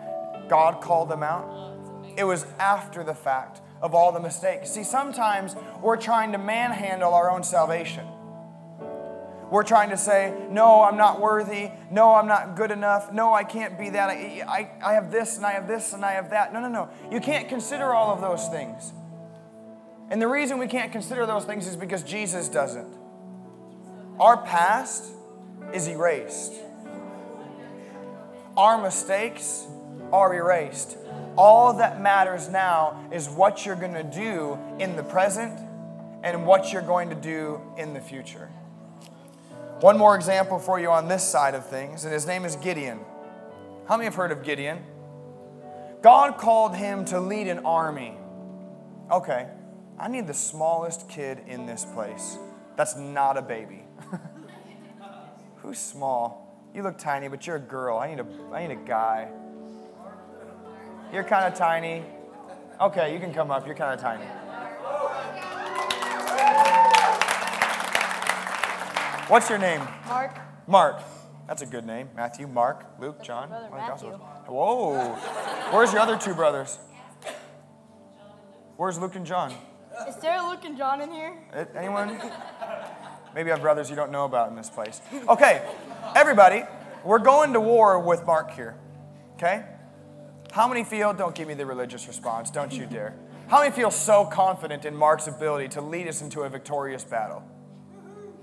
God 0.47 0.79
called 0.79 1.11
him 1.11 1.23
out? 1.23 1.75
It 2.15 2.23
was 2.23 2.45
after 2.59 3.03
the 3.03 3.15
fact 3.15 3.61
of 3.81 3.95
all 3.95 4.11
the 4.11 4.19
mistakes. 4.19 4.69
See, 4.69 4.83
sometimes 4.83 5.55
we're 5.81 5.97
trying 5.97 6.33
to 6.33 6.37
manhandle 6.37 7.15
our 7.15 7.31
own 7.31 7.43
salvation. 7.43 8.05
We're 9.49 9.63
trying 9.63 9.89
to 9.89 9.97
say, 9.97 10.35
no, 10.51 10.83
I'm 10.83 10.97
not 10.97 11.19
worthy. 11.19 11.71
No, 11.89 12.13
I'm 12.13 12.27
not 12.27 12.55
good 12.55 12.69
enough. 12.69 13.11
No, 13.11 13.33
I 13.33 13.43
can't 13.43 13.79
be 13.79 13.89
that. 13.89 14.07
I, 14.11 14.43
I, 14.47 14.91
I 14.91 14.93
have 14.93 15.09
this 15.11 15.37
and 15.37 15.47
I 15.47 15.53
have 15.53 15.67
this 15.67 15.93
and 15.93 16.05
I 16.05 16.11
have 16.11 16.29
that. 16.29 16.53
No, 16.53 16.59
no, 16.59 16.67
no. 16.67 16.89
You 17.11 17.19
can't 17.21 17.49
consider 17.49 17.91
all 17.91 18.13
of 18.13 18.21
those 18.21 18.47
things. 18.49 18.93
And 20.09 20.21
the 20.21 20.27
reason 20.27 20.57
we 20.57 20.67
can't 20.67 20.91
consider 20.91 21.25
those 21.25 21.45
things 21.45 21.67
is 21.67 21.75
because 21.75 22.03
Jesus 22.03 22.49
doesn't. 22.49 22.95
Our 24.19 24.37
past 24.37 25.11
is 25.73 25.87
erased, 25.87 26.53
our 28.55 28.81
mistakes 28.81 29.67
are 30.11 30.33
erased. 30.33 30.97
All 31.37 31.73
that 31.73 32.01
matters 32.01 32.49
now 32.49 33.07
is 33.11 33.29
what 33.29 33.63
you're 33.63 33.75
going 33.75 33.93
to 33.93 34.03
do 34.03 34.57
in 34.79 34.95
the 34.95 35.03
present 35.03 35.59
and 36.23 36.47
what 36.47 36.73
you're 36.73 36.81
going 36.81 37.09
to 37.11 37.15
do 37.15 37.61
in 37.77 37.93
the 37.93 38.01
future. 38.01 38.49
One 39.81 39.99
more 39.99 40.15
example 40.15 40.57
for 40.57 40.79
you 40.79 40.89
on 40.89 41.07
this 41.07 41.23
side 41.23 41.53
of 41.53 41.67
things, 41.67 42.03
and 42.03 42.11
his 42.13 42.25
name 42.25 42.43
is 42.43 42.55
Gideon. 42.55 42.99
How 43.87 43.97
many 43.97 44.05
have 44.05 44.15
heard 44.15 44.31
of 44.31 44.43
Gideon? 44.43 44.79
God 46.01 46.37
called 46.37 46.75
him 46.75 47.05
to 47.05 47.19
lead 47.19 47.47
an 47.47 47.59
army. 47.59 48.17
Okay, 49.11 49.47
I 49.99 50.07
need 50.07 50.27
the 50.27 50.33
smallest 50.33 51.09
kid 51.09 51.41
in 51.47 51.65
this 51.65 51.83
place. 51.83 52.37
That's 52.75 52.95
not 52.95 53.37
a 53.37 53.41
baby. 53.41 53.83
Who's 55.57 55.79
small? 55.79 56.69
You 56.73 56.83
look 56.83 56.99
tiny, 56.99 57.27
but 57.27 57.47
you're 57.47 57.55
a 57.55 57.59
girl. 57.59 57.97
I 57.97 58.13
need 58.13 58.19
a, 58.19 58.27
I 58.53 58.67
need 58.67 58.73
a 58.73 58.87
guy. 58.87 59.29
You're 61.11 61.23
kind 61.23 61.51
of 61.51 61.57
tiny. 61.57 62.03
Okay, 62.79 63.11
you 63.11 63.19
can 63.19 63.33
come 63.33 63.49
up. 63.49 63.65
You're 63.65 63.75
kind 63.75 63.93
of 63.93 63.99
tiny. 63.99 64.25
What's 69.27 69.49
your 69.49 69.57
name? 69.57 69.81
Mark. 70.07 70.39
Mark. 70.67 71.01
That's 71.47 71.61
a 71.61 71.65
good 71.65 71.85
name. 71.85 72.09
Matthew, 72.15 72.45
Mark, 72.45 72.85
Luke, 72.99 73.23
John. 73.23 73.49
Brother 73.49 73.69
Matthew. 73.71 74.09
Whoa. 74.09 75.15
Where's 75.71 75.91
your 75.91 76.01
other 76.01 76.17
two 76.17 76.35
brothers? 76.35 76.77
Where's 78.75 78.99
Luke 78.99 79.15
and 79.15 79.25
John? 79.25 79.53
Is 80.07 80.15
there 80.17 80.41
Luke 80.41 80.63
and 80.65 80.77
John 80.77 81.01
in 81.01 81.11
here? 81.11 81.33
Eh, 81.53 81.65
Anyone? 81.75 82.19
Maybe 83.33 83.51
I 83.51 83.53
have 83.55 83.61
brothers 83.61 83.89
you 83.89 83.95
don't 83.95 84.11
know 84.11 84.25
about 84.25 84.49
in 84.49 84.55
this 84.55 84.69
place. 84.69 85.01
Okay, 85.27 85.61
everybody, 86.15 86.63
we're 87.03 87.19
going 87.19 87.53
to 87.53 87.59
war 87.59 87.99
with 87.99 88.25
Mark 88.25 88.51
here. 88.51 88.75
Okay? 89.35 89.63
How 90.51 90.67
many 90.67 90.83
feel, 90.83 91.13
don't 91.13 91.35
give 91.35 91.47
me 91.47 91.53
the 91.53 91.65
religious 91.65 92.07
response, 92.07 92.49
don't 92.49 92.73
you 92.73 92.85
dare. 92.85 93.13
How 93.47 93.59
many 93.61 93.71
feel 93.71 93.91
so 93.91 94.25
confident 94.25 94.85
in 94.85 94.95
Mark's 94.95 95.27
ability 95.27 95.69
to 95.69 95.81
lead 95.81 96.07
us 96.07 96.21
into 96.21 96.41
a 96.41 96.49
victorious 96.49 97.03
battle? 97.03 97.43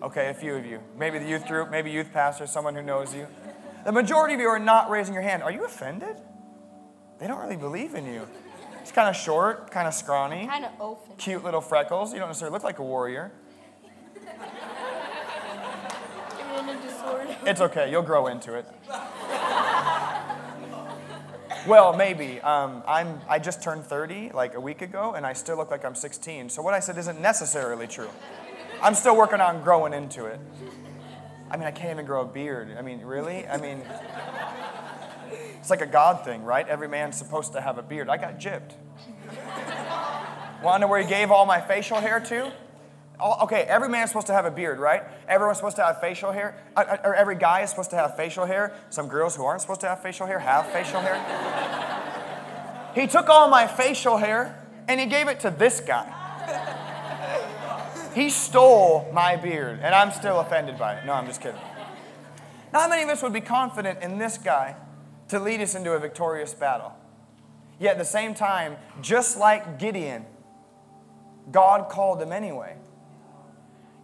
Okay, 0.03 0.29
a 0.29 0.35
few 0.35 0.55
of 0.55 0.67
you. 0.67 0.81
Maybe 0.99 1.19
the 1.19 1.29
youth 1.29 1.47
group, 1.47 1.71
maybe 1.71 1.91
youth 1.91 2.13
pastor, 2.13 2.47
someone 2.47 2.75
who 2.75 2.83
knows 2.83 3.15
you. 3.15 3.27
The 3.85 3.93
majority 3.93 4.35
of 4.35 4.41
you 4.41 4.49
are 4.49 4.59
not 4.59 4.91
raising 4.91 5.13
your 5.15 5.23
hand. 5.23 5.43
Are 5.43 5.51
you 5.53 5.65
offended? 5.65 6.17
They 7.19 7.27
don't 7.27 7.41
really 7.41 7.57
believe 7.57 7.95
in 7.95 8.07
you. 8.07 8.29
He's 8.85 8.93
kind 8.93 9.09
of 9.09 9.17
short, 9.17 9.71
kind 9.71 9.89
of 9.89 9.95
scrawny, 9.95 10.47
Kind 10.47 10.67
of 10.67 10.73
open. 10.79 11.17
cute 11.17 11.43
little 11.43 11.63
freckles. 11.63 12.13
You 12.13 12.19
don't 12.19 12.29
necessarily 12.29 12.53
look 12.53 12.65
like 12.65 12.81
a 12.81 12.83
warrior. 12.83 13.33
It's 17.47 17.63
okay, 17.63 17.91
you'll 17.91 18.03
grow 18.03 18.27
into 18.27 18.53
it. 18.55 18.67
Well, 21.67 21.97
maybe. 21.97 22.41
Um, 22.43 22.83
I'm, 22.87 23.23
I 23.27 23.39
just 23.39 23.63
turned 23.63 23.85
30 23.87 24.33
like 24.35 24.53
a 24.55 24.61
week 24.61 24.83
ago, 24.83 25.15
and 25.17 25.25
I 25.25 25.33
still 25.33 25.57
look 25.57 25.71
like 25.71 25.83
I'm 25.83 25.95
16. 25.95 26.51
So 26.51 26.61
what 26.61 26.75
I 26.75 26.81
said 26.81 26.99
isn't 26.99 27.23
necessarily 27.23 27.87
true. 27.87 28.11
I'm 28.83 28.95
still 28.95 29.17
working 29.17 29.41
on 29.41 29.63
growing 29.63 29.95
into 29.95 30.27
it. 30.27 30.39
I 31.51 31.57
mean, 31.57 31.67
I 31.67 31.71
can't 31.71 31.91
even 31.93 32.05
grow 32.05 32.21
a 32.21 32.27
beard. 32.27 32.77
I 32.79 32.83
mean, 32.83 33.01
really? 33.01 33.47
I 33.47 33.57
mean, 33.57 33.81
it's 35.59 35.71
like 35.71 35.81
a 35.81 35.87
God 35.87 36.25
thing, 36.25 36.45
right? 36.45 36.67
Every 36.69 36.89
man's 36.89 37.17
supposed 37.17 37.53
to 37.53 37.61
have 37.61 37.79
a 37.79 37.83
beard. 37.83 38.09
I 38.09 38.17
got 38.17 38.39
gypped. 38.39 38.73
Want 40.63 40.77
to 40.77 40.79
know 40.81 40.89
where 40.89 41.01
he 41.01 41.09
gave 41.09 41.31
all 41.31 41.47
my 41.47 41.61
facial 41.61 41.99
hair 41.99 42.21
to? 42.21 42.53
All, 43.21 43.39
okay, 43.43 43.63
every 43.63 43.89
man's 43.89 44.11
supposed 44.11 44.27
to 44.29 44.33
have 44.33 44.45
a 44.45 44.51
beard, 44.51 44.79
right? 44.79 45.03
Everyone's 45.29 45.59
supposed 45.59 45.77
to 45.77 45.85
have 45.85 46.01
facial 46.01 46.33
hair. 46.33 46.57
Uh, 46.75 46.97
Or 47.05 47.15
every 47.15 47.37
guy 47.37 47.61
is 47.61 47.71
supposed 47.71 47.91
to 47.91 47.97
have 47.97 48.17
facial 48.17 48.45
hair. 48.45 48.75
Some 48.91 49.09
girls 49.09 49.37
who 49.37 49.45
aren't 49.45 49.61
supposed 49.61 49.83
to 49.83 49.89
have 49.89 50.03
facial 50.03 50.27
hair 50.27 50.39
have 50.39 50.67
facial 50.69 51.01
hair. 51.01 51.21
he 52.95 53.07
took 53.07 53.29
all 53.29 53.49
my 53.49 53.67
facial 53.67 54.17
hair 54.17 54.61
and 54.89 54.99
he 54.99 55.07
gave 55.07 55.29
it 55.29 55.41
to 55.41 55.51
this 55.51 55.81
guy. 55.81 56.13
He 58.15 58.31
stole 58.31 59.11
my 59.13 59.35
beard, 59.35 59.81
and 59.83 59.93
I'm 59.93 60.13
still 60.13 60.39
offended 60.39 60.79
by 60.79 60.95
it. 60.95 61.05
No, 61.05 61.15
I'm 61.15 61.27
just 61.27 61.41
kidding. 61.41 61.61
Not 62.73 62.89
many 62.89 63.03
of 63.03 63.09
us 63.09 63.23
would 63.23 63.33
be 63.33 63.41
confident 63.41 64.03
in 64.03 64.19
this 64.19 64.39
guy 64.39 64.77
to 65.35 65.41
lead 65.41 65.61
us 65.61 65.75
into 65.75 65.93
a 65.93 65.99
victorious 65.99 66.55
battle. 66.55 66.93
Yet 67.81 67.93
at 67.93 67.99
the 67.99 68.05
same 68.05 68.35
time, 68.35 68.77
just 69.03 69.37
like 69.37 69.81
Gideon, 69.81 70.25
God 71.51 71.89
called 71.89 72.23
him 72.23 72.31
anyway. 72.33 72.77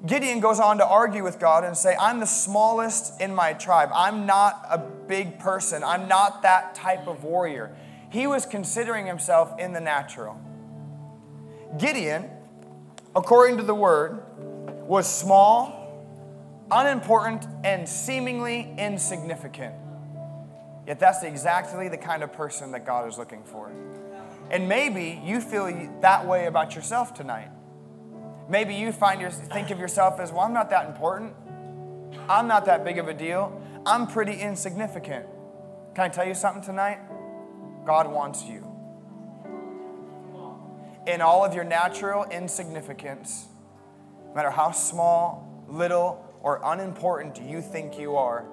Gideon 0.04 0.40
goes 0.40 0.58
on 0.58 0.78
to 0.78 0.86
argue 0.86 1.22
with 1.22 1.38
God 1.38 1.62
and 1.62 1.76
say, 1.76 1.94
I'm 1.94 2.18
the 2.18 2.26
smallest 2.26 3.20
in 3.20 3.32
my 3.32 3.52
tribe. 3.52 3.90
I'm 3.94 4.26
not 4.26 4.66
a 4.68 4.78
big 4.78 5.38
person. 5.38 5.84
I'm 5.84 6.08
not 6.08 6.42
that 6.42 6.74
type 6.74 7.06
of 7.06 7.22
warrior. 7.22 7.76
He 8.10 8.26
was 8.26 8.44
considering 8.44 9.06
himself 9.06 9.56
in 9.60 9.72
the 9.72 9.80
natural. 9.80 10.40
Gideon, 11.78 12.28
according 13.14 13.58
to 13.58 13.62
the 13.62 13.74
word, 13.74 14.24
was 14.84 15.06
small, 15.06 16.04
unimportant, 16.72 17.46
and 17.62 17.88
seemingly 17.88 18.74
insignificant. 18.76 19.74
Yet 20.90 20.98
that's 20.98 21.22
exactly 21.22 21.88
the 21.88 21.96
kind 21.96 22.24
of 22.24 22.32
person 22.32 22.72
that 22.72 22.84
God 22.84 23.06
is 23.06 23.16
looking 23.16 23.44
for. 23.44 23.70
And 24.50 24.68
maybe 24.68 25.22
you 25.24 25.40
feel 25.40 25.70
that 26.00 26.26
way 26.26 26.46
about 26.46 26.74
yourself 26.74 27.14
tonight. 27.14 27.48
Maybe 28.48 28.74
you 28.74 28.90
find 28.90 29.20
your, 29.20 29.30
think 29.30 29.70
of 29.70 29.78
yourself 29.78 30.18
as, 30.18 30.32
well, 30.32 30.40
I'm 30.40 30.52
not 30.52 30.68
that 30.70 30.88
important. 30.88 31.32
I'm 32.28 32.48
not 32.48 32.64
that 32.64 32.84
big 32.84 32.98
of 32.98 33.06
a 33.06 33.14
deal. 33.14 33.62
I'm 33.86 34.08
pretty 34.08 34.40
insignificant. 34.40 35.26
Can 35.94 36.06
I 36.06 36.08
tell 36.08 36.26
you 36.26 36.34
something 36.34 36.64
tonight? 36.64 36.98
God 37.86 38.10
wants 38.10 38.42
you. 38.42 38.66
in 41.06 41.20
all 41.20 41.44
of 41.44 41.54
your 41.54 41.64
natural 41.64 42.24
insignificance, 42.24 43.46
no 44.28 44.34
matter 44.34 44.50
how 44.50 44.70
small, 44.70 45.64
little, 45.68 46.24
or 46.42 46.60
unimportant 46.64 47.40
you 47.40 47.60
think 47.60 47.98
you 47.98 48.16
are, 48.16 48.44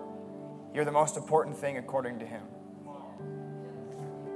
you're 0.73 0.85
the 0.85 0.91
most 0.91 1.17
important 1.17 1.57
thing 1.57 1.77
according 1.77 2.19
to 2.19 2.25
Him. 2.25 2.43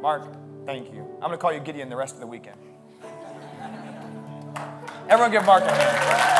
Mark, 0.01 0.27
thank 0.65 0.91
you. 0.93 1.01
I'm 1.15 1.29
going 1.29 1.31
to 1.33 1.37
call 1.37 1.53
you 1.53 1.59
Gideon 1.59 1.89
the 1.89 1.95
rest 1.95 2.15
of 2.15 2.21
the 2.21 2.27
weekend. 2.27 2.59
Everyone 5.07 5.31
give 5.31 5.45
Mark 5.45 5.63
a 5.63 5.71
hand. 5.71 6.31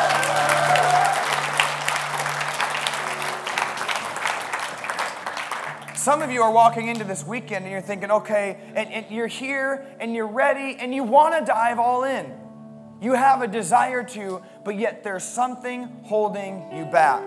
Some 5.96 6.20
of 6.20 6.32
you 6.32 6.42
are 6.42 6.50
walking 6.50 6.88
into 6.88 7.04
this 7.04 7.24
weekend 7.24 7.64
and 7.64 7.70
you're 7.70 7.80
thinking, 7.80 8.10
okay, 8.10 8.58
and, 8.74 8.90
and 8.90 9.06
you're 9.08 9.28
here 9.28 9.86
and 10.00 10.12
you're 10.14 10.26
ready 10.26 10.76
and 10.80 10.92
you 10.92 11.04
want 11.04 11.38
to 11.38 11.44
dive 11.44 11.78
all 11.78 12.02
in. 12.02 12.32
You 13.00 13.14
have 13.14 13.40
a 13.42 13.46
desire 13.46 14.02
to, 14.04 14.42
but 14.64 14.76
yet 14.76 15.04
there's 15.04 15.22
something 15.22 16.00
holding 16.04 16.68
you 16.72 16.86
back. 16.86 17.22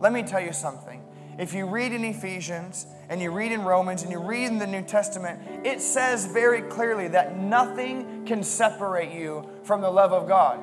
Let 0.00 0.12
me 0.12 0.22
tell 0.22 0.40
you 0.40 0.52
something. 0.52 1.01
If 1.42 1.54
you 1.54 1.66
read 1.66 1.90
in 1.92 2.04
Ephesians 2.04 2.86
and 3.08 3.20
you 3.20 3.32
read 3.32 3.50
in 3.50 3.62
Romans 3.62 4.04
and 4.04 4.12
you 4.12 4.20
read 4.20 4.46
in 4.46 4.58
the 4.58 4.66
New 4.68 4.82
Testament, 4.82 5.66
it 5.66 5.80
says 5.80 6.26
very 6.26 6.62
clearly 6.62 7.08
that 7.08 7.36
nothing 7.36 8.24
can 8.26 8.44
separate 8.44 9.12
you 9.12 9.48
from 9.64 9.80
the 9.80 9.90
love 9.90 10.12
of 10.12 10.28
God. 10.28 10.60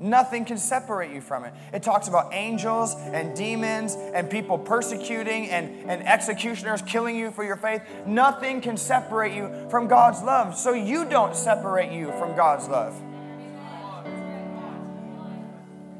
Nothing 0.00 0.46
can 0.46 0.56
separate 0.56 1.12
you 1.12 1.20
from 1.20 1.44
it. 1.44 1.52
It 1.74 1.82
talks 1.82 2.08
about 2.08 2.32
angels 2.32 2.94
and 2.96 3.36
demons 3.36 3.94
and 3.94 4.30
people 4.30 4.56
persecuting 4.56 5.50
and, 5.50 5.90
and 5.90 6.02
executioners 6.08 6.80
killing 6.80 7.16
you 7.16 7.30
for 7.30 7.44
your 7.44 7.56
faith. 7.56 7.82
Nothing 8.06 8.62
can 8.62 8.78
separate 8.78 9.34
you 9.34 9.68
from 9.68 9.88
God's 9.88 10.22
love. 10.22 10.56
So 10.56 10.72
you 10.72 11.04
don't 11.04 11.36
separate 11.36 11.92
you 11.92 12.12
from 12.12 12.34
God's 12.34 12.66
love. 12.66 12.98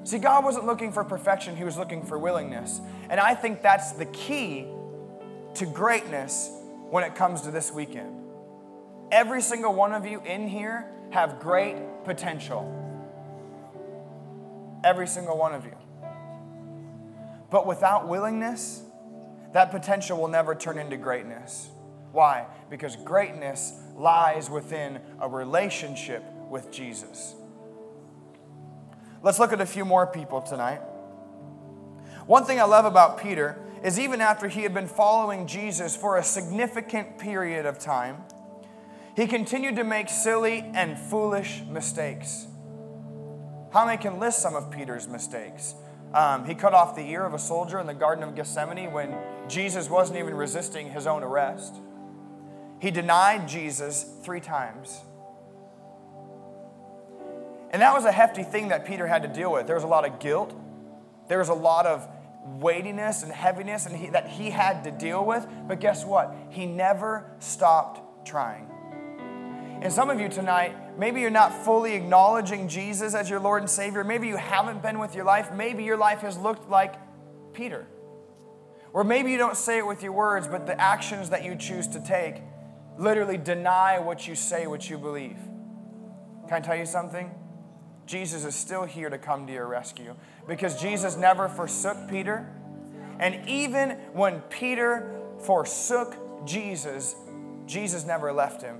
See, 0.06 0.18
God 0.18 0.44
wasn't 0.44 0.66
looking 0.66 0.92
for 0.92 1.02
perfection, 1.02 1.56
He 1.56 1.64
was 1.64 1.76
looking 1.76 2.04
for 2.04 2.16
willingness. 2.16 2.80
And 3.10 3.18
I 3.18 3.34
think 3.34 3.60
that's 3.60 3.90
the 3.90 4.06
key 4.06 4.68
to 5.54 5.66
greatness 5.66 6.48
when 6.90 7.02
it 7.02 7.16
comes 7.16 7.40
to 7.40 7.50
this 7.50 7.72
weekend. 7.72 8.14
Every 9.10 9.42
single 9.42 9.74
one 9.74 9.92
of 9.92 10.06
you 10.06 10.22
in 10.22 10.46
here 10.46 10.88
have 11.10 11.40
great 11.40 11.74
potential. 12.04 12.72
Every 14.84 15.08
single 15.08 15.36
one 15.36 15.54
of 15.54 15.64
you. 15.64 15.74
But 17.50 17.66
without 17.66 18.06
willingness, 18.06 18.82
that 19.54 19.72
potential 19.72 20.20
will 20.20 20.28
never 20.28 20.54
turn 20.54 20.78
into 20.78 20.96
greatness. 20.96 21.68
Why? 22.12 22.46
Because 22.70 22.94
greatness 22.94 23.72
lies 23.96 24.48
within 24.48 25.00
a 25.20 25.28
relationship 25.28 26.22
with 26.48 26.70
Jesus. 26.70 27.34
Let's 29.22 29.38
look 29.38 29.52
at 29.52 29.60
a 29.60 29.66
few 29.66 29.84
more 29.84 30.06
people 30.06 30.40
tonight. 30.40 30.80
One 32.26 32.44
thing 32.44 32.60
I 32.60 32.64
love 32.64 32.84
about 32.84 33.20
Peter 33.20 33.58
is 33.82 33.98
even 33.98 34.20
after 34.20 34.48
he 34.48 34.62
had 34.62 34.74
been 34.74 34.88
following 34.88 35.46
Jesus 35.46 35.96
for 35.96 36.16
a 36.16 36.22
significant 36.22 37.18
period 37.18 37.66
of 37.66 37.78
time, 37.78 38.24
he 39.14 39.26
continued 39.26 39.76
to 39.76 39.84
make 39.84 40.08
silly 40.08 40.60
and 40.74 40.98
foolish 40.98 41.62
mistakes. 41.68 42.46
How 43.72 43.86
many 43.86 43.98
can 43.98 44.18
list 44.18 44.40
some 44.40 44.54
of 44.54 44.70
Peter's 44.70 45.08
mistakes? 45.08 45.74
Um, 46.12 46.44
he 46.44 46.54
cut 46.54 46.74
off 46.74 46.96
the 46.96 47.02
ear 47.02 47.24
of 47.24 47.34
a 47.34 47.38
soldier 47.38 47.78
in 47.78 47.86
the 47.86 47.94
Garden 47.94 48.24
of 48.24 48.34
Gethsemane 48.34 48.92
when 48.92 49.14
Jesus 49.48 49.90
wasn't 49.90 50.18
even 50.18 50.34
resisting 50.34 50.90
his 50.90 51.06
own 51.06 51.22
arrest. 51.22 51.76
He 52.80 52.90
denied 52.90 53.48
Jesus 53.48 54.04
three 54.22 54.40
times. 54.40 55.00
And 57.76 57.82
that 57.82 57.92
was 57.92 58.06
a 58.06 58.10
hefty 58.10 58.42
thing 58.42 58.68
that 58.68 58.86
Peter 58.86 59.06
had 59.06 59.20
to 59.20 59.28
deal 59.28 59.52
with. 59.52 59.66
There 59.66 59.74
was 59.74 59.84
a 59.84 59.86
lot 59.86 60.06
of 60.06 60.18
guilt, 60.18 60.58
there 61.28 61.40
was 61.40 61.50
a 61.50 61.54
lot 61.54 61.84
of 61.84 62.08
weightiness 62.58 63.22
and 63.22 63.30
heaviness 63.30 63.84
and 63.84 63.94
he, 63.94 64.08
that 64.08 64.26
he 64.26 64.48
had 64.48 64.84
to 64.84 64.90
deal 64.90 65.22
with. 65.22 65.46
But 65.68 65.78
guess 65.78 66.02
what? 66.02 66.34
He 66.48 66.64
never 66.64 67.30
stopped 67.38 68.26
trying. 68.26 68.70
And 69.82 69.92
some 69.92 70.08
of 70.08 70.18
you 70.18 70.30
tonight, 70.30 70.98
maybe 70.98 71.20
you're 71.20 71.28
not 71.28 71.52
fully 71.52 71.92
acknowledging 71.92 72.66
Jesus 72.66 73.14
as 73.14 73.28
your 73.28 73.40
Lord 73.40 73.60
and 73.60 73.70
Savior. 73.70 74.04
Maybe 74.04 74.26
you 74.26 74.38
haven't 74.38 74.80
been 74.80 74.98
with 74.98 75.14
your 75.14 75.26
life. 75.26 75.52
Maybe 75.52 75.84
your 75.84 75.98
life 75.98 76.20
has 76.20 76.38
looked 76.38 76.70
like 76.70 76.94
Peter. 77.52 77.86
Or 78.94 79.04
maybe 79.04 79.30
you 79.30 79.36
don't 79.36 79.54
say 79.54 79.76
it 79.76 79.86
with 79.86 80.02
your 80.02 80.12
words, 80.12 80.48
but 80.48 80.66
the 80.66 80.80
actions 80.80 81.28
that 81.28 81.44
you 81.44 81.54
choose 81.54 81.86
to 81.88 82.00
take 82.00 82.36
literally 82.96 83.36
deny 83.36 83.98
what 83.98 84.26
you 84.26 84.34
say, 84.34 84.66
what 84.66 84.88
you 84.88 84.96
believe. 84.96 85.36
Can 86.48 86.54
I 86.54 86.60
tell 86.60 86.74
you 86.74 86.86
something? 86.86 87.30
Jesus 88.06 88.44
is 88.44 88.54
still 88.54 88.84
here 88.84 89.10
to 89.10 89.18
come 89.18 89.46
to 89.46 89.52
your 89.52 89.66
rescue 89.66 90.14
because 90.46 90.80
Jesus 90.80 91.16
never 91.16 91.48
forsook 91.48 91.96
Peter. 92.08 92.48
And 93.18 93.48
even 93.48 93.90
when 94.12 94.40
Peter 94.42 95.20
forsook 95.40 96.16
Jesus, 96.46 97.16
Jesus 97.66 98.06
never 98.06 98.32
left 98.32 98.62
him. 98.62 98.78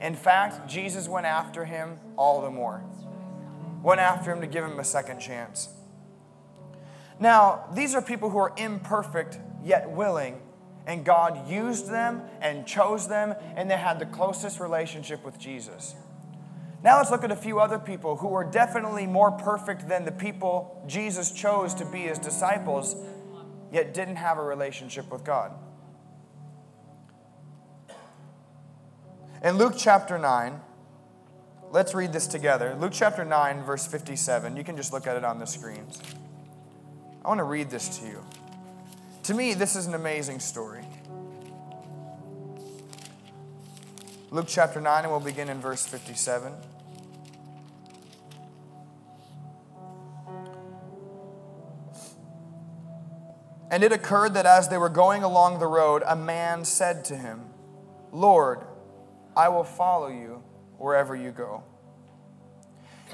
In 0.00 0.14
fact, 0.14 0.68
Jesus 0.68 1.08
went 1.08 1.26
after 1.26 1.64
him 1.64 1.98
all 2.16 2.42
the 2.42 2.50
more. 2.50 2.84
Went 3.82 4.00
after 4.00 4.32
him 4.32 4.40
to 4.40 4.46
give 4.46 4.64
him 4.64 4.78
a 4.80 4.84
second 4.84 5.20
chance. 5.20 5.68
Now, 7.20 7.64
these 7.74 7.94
are 7.94 8.02
people 8.02 8.30
who 8.30 8.38
are 8.38 8.52
imperfect 8.56 9.38
yet 9.64 9.90
willing, 9.90 10.40
and 10.86 11.04
God 11.04 11.48
used 11.48 11.90
them 11.90 12.22
and 12.40 12.66
chose 12.66 13.08
them, 13.08 13.34
and 13.56 13.70
they 13.70 13.76
had 13.76 13.98
the 13.98 14.06
closest 14.06 14.60
relationship 14.60 15.24
with 15.24 15.38
Jesus. 15.38 15.94
Now, 16.82 16.98
let's 16.98 17.10
look 17.10 17.24
at 17.24 17.32
a 17.32 17.36
few 17.36 17.58
other 17.58 17.78
people 17.78 18.16
who 18.16 18.28
were 18.28 18.44
definitely 18.44 19.06
more 19.06 19.32
perfect 19.32 19.88
than 19.88 20.04
the 20.04 20.12
people 20.12 20.84
Jesus 20.86 21.32
chose 21.32 21.74
to 21.74 21.84
be 21.84 22.02
his 22.02 22.18
disciples, 22.18 22.94
yet 23.72 23.92
didn't 23.92 24.16
have 24.16 24.38
a 24.38 24.42
relationship 24.42 25.10
with 25.10 25.24
God. 25.24 25.52
In 29.42 29.56
Luke 29.56 29.74
chapter 29.76 30.18
9, 30.18 30.60
let's 31.70 31.94
read 31.94 32.12
this 32.12 32.26
together. 32.26 32.76
Luke 32.78 32.92
chapter 32.94 33.24
9, 33.24 33.64
verse 33.64 33.86
57. 33.86 34.56
You 34.56 34.64
can 34.64 34.76
just 34.76 34.92
look 34.92 35.06
at 35.06 35.16
it 35.16 35.24
on 35.24 35.38
the 35.38 35.46
screens. 35.46 36.00
I 37.24 37.28
want 37.28 37.38
to 37.38 37.44
read 37.44 37.70
this 37.70 37.98
to 37.98 38.06
you. 38.06 38.24
To 39.24 39.34
me, 39.34 39.54
this 39.54 39.76
is 39.76 39.86
an 39.86 39.94
amazing 39.94 40.40
story. 40.40 40.87
Luke 44.30 44.44
chapter 44.46 44.78
9, 44.78 45.04
and 45.04 45.10
we'll 45.10 45.20
begin 45.20 45.48
in 45.48 45.58
verse 45.58 45.86
57. 45.86 46.52
And 53.70 53.82
it 53.82 53.90
occurred 53.90 54.34
that 54.34 54.44
as 54.44 54.68
they 54.68 54.76
were 54.76 54.90
going 54.90 55.22
along 55.22 55.60
the 55.60 55.66
road, 55.66 56.02
a 56.06 56.14
man 56.14 56.66
said 56.66 57.06
to 57.06 57.16
him, 57.16 57.46
Lord, 58.12 58.60
I 59.34 59.48
will 59.48 59.64
follow 59.64 60.08
you 60.08 60.42
wherever 60.76 61.16
you 61.16 61.30
go. 61.30 61.64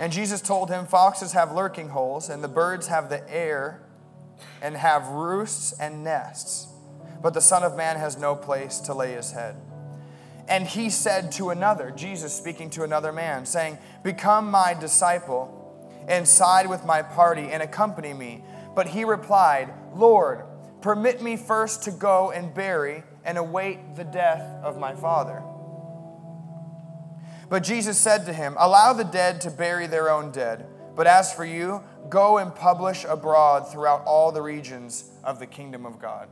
And 0.00 0.12
Jesus 0.12 0.40
told 0.40 0.68
him, 0.68 0.84
Foxes 0.84 1.30
have 1.32 1.52
lurking 1.52 1.90
holes, 1.90 2.28
and 2.28 2.42
the 2.42 2.48
birds 2.48 2.88
have 2.88 3.08
the 3.08 3.28
air, 3.32 3.82
and 4.60 4.76
have 4.76 5.06
roosts 5.08 5.78
and 5.78 6.02
nests, 6.02 6.66
but 7.22 7.34
the 7.34 7.40
Son 7.40 7.62
of 7.62 7.76
Man 7.76 7.98
has 7.98 8.18
no 8.18 8.34
place 8.34 8.80
to 8.80 8.94
lay 8.94 9.12
his 9.12 9.30
head. 9.30 9.54
And 10.48 10.66
he 10.66 10.90
said 10.90 11.32
to 11.32 11.50
another, 11.50 11.90
Jesus 11.90 12.34
speaking 12.34 12.70
to 12.70 12.82
another 12.82 13.12
man, 13.12 13.46
saying, 13.46 13.78
Become 14.02 14.50
my 14.50 14.74
disciple, 14.74 15.60
and 16.06 16.28
side 16.28 16.68
with 16.68 16.84
my 16.84 17.02
party, 17.02 17.48
and 17.50 17.62
accompany 17.62 18.12
me. 18.12 18.44
But 18.74 18.88
he 18.88 19.04
replied, 19.04 19.72
Lord, 19.94 20.44
permit 20.82 21.22
me 21.22 21.36
first 21.36 21.84
to 21.84 21.90
go 21.90 22.30
and 22.30 22.52
bury 22.52 23.04
and 23.24 23.38
await 23.38 23.96
the 23.96 24.04
death 24.04 24.42
of 24.62 24.78
my 24.78 24.94
father. 24.94 25.42
But 27.48 27.62
Jesus 27.62 27.98
said 27.98 28.26
to 28.26 28.32
him, 28.32 28.54
Allow 28.58 28.92
the 28.92 29.04
dead 29.04 29.40
to 29.42 29.50
bury 29.50 29.86
their 29.86 30.10
own 30.10 30.30
dead. 30.30 30.66
But 30.94 31.06
as 31.06 31.32
for 31.32 31.44
you, 31.44 31.82
go 32.08 32.38
and 32.38 32.54
publish 32.54 33.04
abroad 33.04 33.70
throughout 33.70 34.04
all 34.04 34.30
the 34.30 34.42
regions 34.42 35.10
of 35.22 35.38
the 35.38 35.46
kingdom 35.46 35.86
of 35.86 35.98
God. 35.98 36.28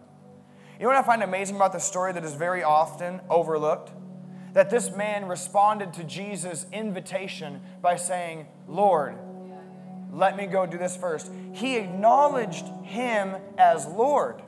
You 0.83 0.89
know 0.89 0.95
what 0.95 1.05
I 1.05 1.07
find 1.07 1.23
amazing 1.23 1.55
about 1.55 1.73
this 1.73 1.85
story 1.85 2.13
that 2.13 2.25
is 2.25 2.35
very 2.35 2.65
often 2.65 3.21
overlooked? 3.31 3.93
That 4.55 4.69
this 4.69 4.91
man 4.91 5.27
responded 5.27 5.93
to 5.93 6.03
Jesus' 6.03 6.67
invitation 6.73 7.61
by 7.81 7.95
saying, 7.95 8.49
Lord, 8.67 9.17
let 10.11 10.37
me 10.37 10.47
go 10.47 10.67
do 10.67 10.79
this 10.79 10.97
first. 10.97 11.31
He 11.53 11.77
acknowledged 11.77 12.67
him 12.83 13.37
as 13.57 13.87
Lord. 13.87 14.43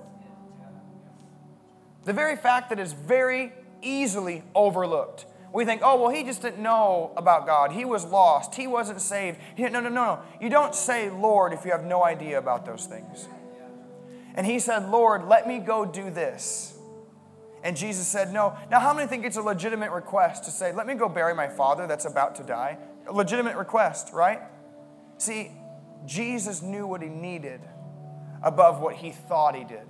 The 2.02 2.12
very 2.12 2.34
fact 2.34 2.70
that 2.70 2.80
is 2.80 2.92
very 2.92 3.52
easily 3.80 4.42
overlooked 4.56 5.26
we 5.54 5.64
think, 5.64 5.82
oh, 5.84 6.02
well, 6.02 6.10
he 6.10 6.24
just 6.24 6.42
didn't 6.42 6.60
know 6.60 7.12
about 7.16 7.46
God. 7.46 7.70
He 7.70 7.84
was 7.84 8.04
lost. 8.04 8.56
He 8.56 8.66
wasn't 8.66 9.00
saved. 9.00 9.38
He, 9.54 9.62
no, 9.62 9.78
no, 9.78 9.82
no, 9.82 9.88
no. 9.88 10.18
You 10.40 10.50
don't 10.50 10.74
say 10.74 11.10
Lord 11.10 11.52
if 11.52 11.64
you 11.64 11.70
have 11.70 11.84
no 11.84 12.04
idea 12.04 12.38
about 12.38 12.66
those 12.66 12.86
things. 12.86 13.28
And 14.34 14.46
he 14.46 14.58
said, 14.58 14.90
Lord, 14.90 15.26
let 15.26 15.46
me 15.46 15.58
go 15.58 15.84
do 15.84 16.10
this. 16.10 16.76
And 17.62 17.76
Jesus 17.76 18.06
said, 18.06 18.32
No. 18.32 18.56
Now, 18.70 18.80
how 18.80 18.92
many 18.92 19.08
think 19.08 19.24
it's 19.24 19.36
a 19.36 19.42
legitimate 19.42 19.90
request 19.90 20.44
to 20.44 20.50
say, 20.50 20.72
Let 20.72 20.86
me 20.86 20.94
go 20.94 21.08
bury 21.08 21.34
my 21.34 21.48
father 21.48 21.86
that's 21.86 22.04
about 22.04 22.34
to 22.36 22.42
die? 22.42 22.78
A 23.06 23.12
legitimate 23.12 23.56
request, 23.56 24.12
right? 24.12 24.40
See, 25.18 25.50
Jesus 26.04 26.62
knew 26.62 26.86
what 26.86 27.02
he 27.02 27.08
needed 27.08 27.60
above 28.42 28.80
what 28.80 28.96
he 28.96 29.10
thought 29.10 29.54
he 29.54 29.64
did. 29.64 29.86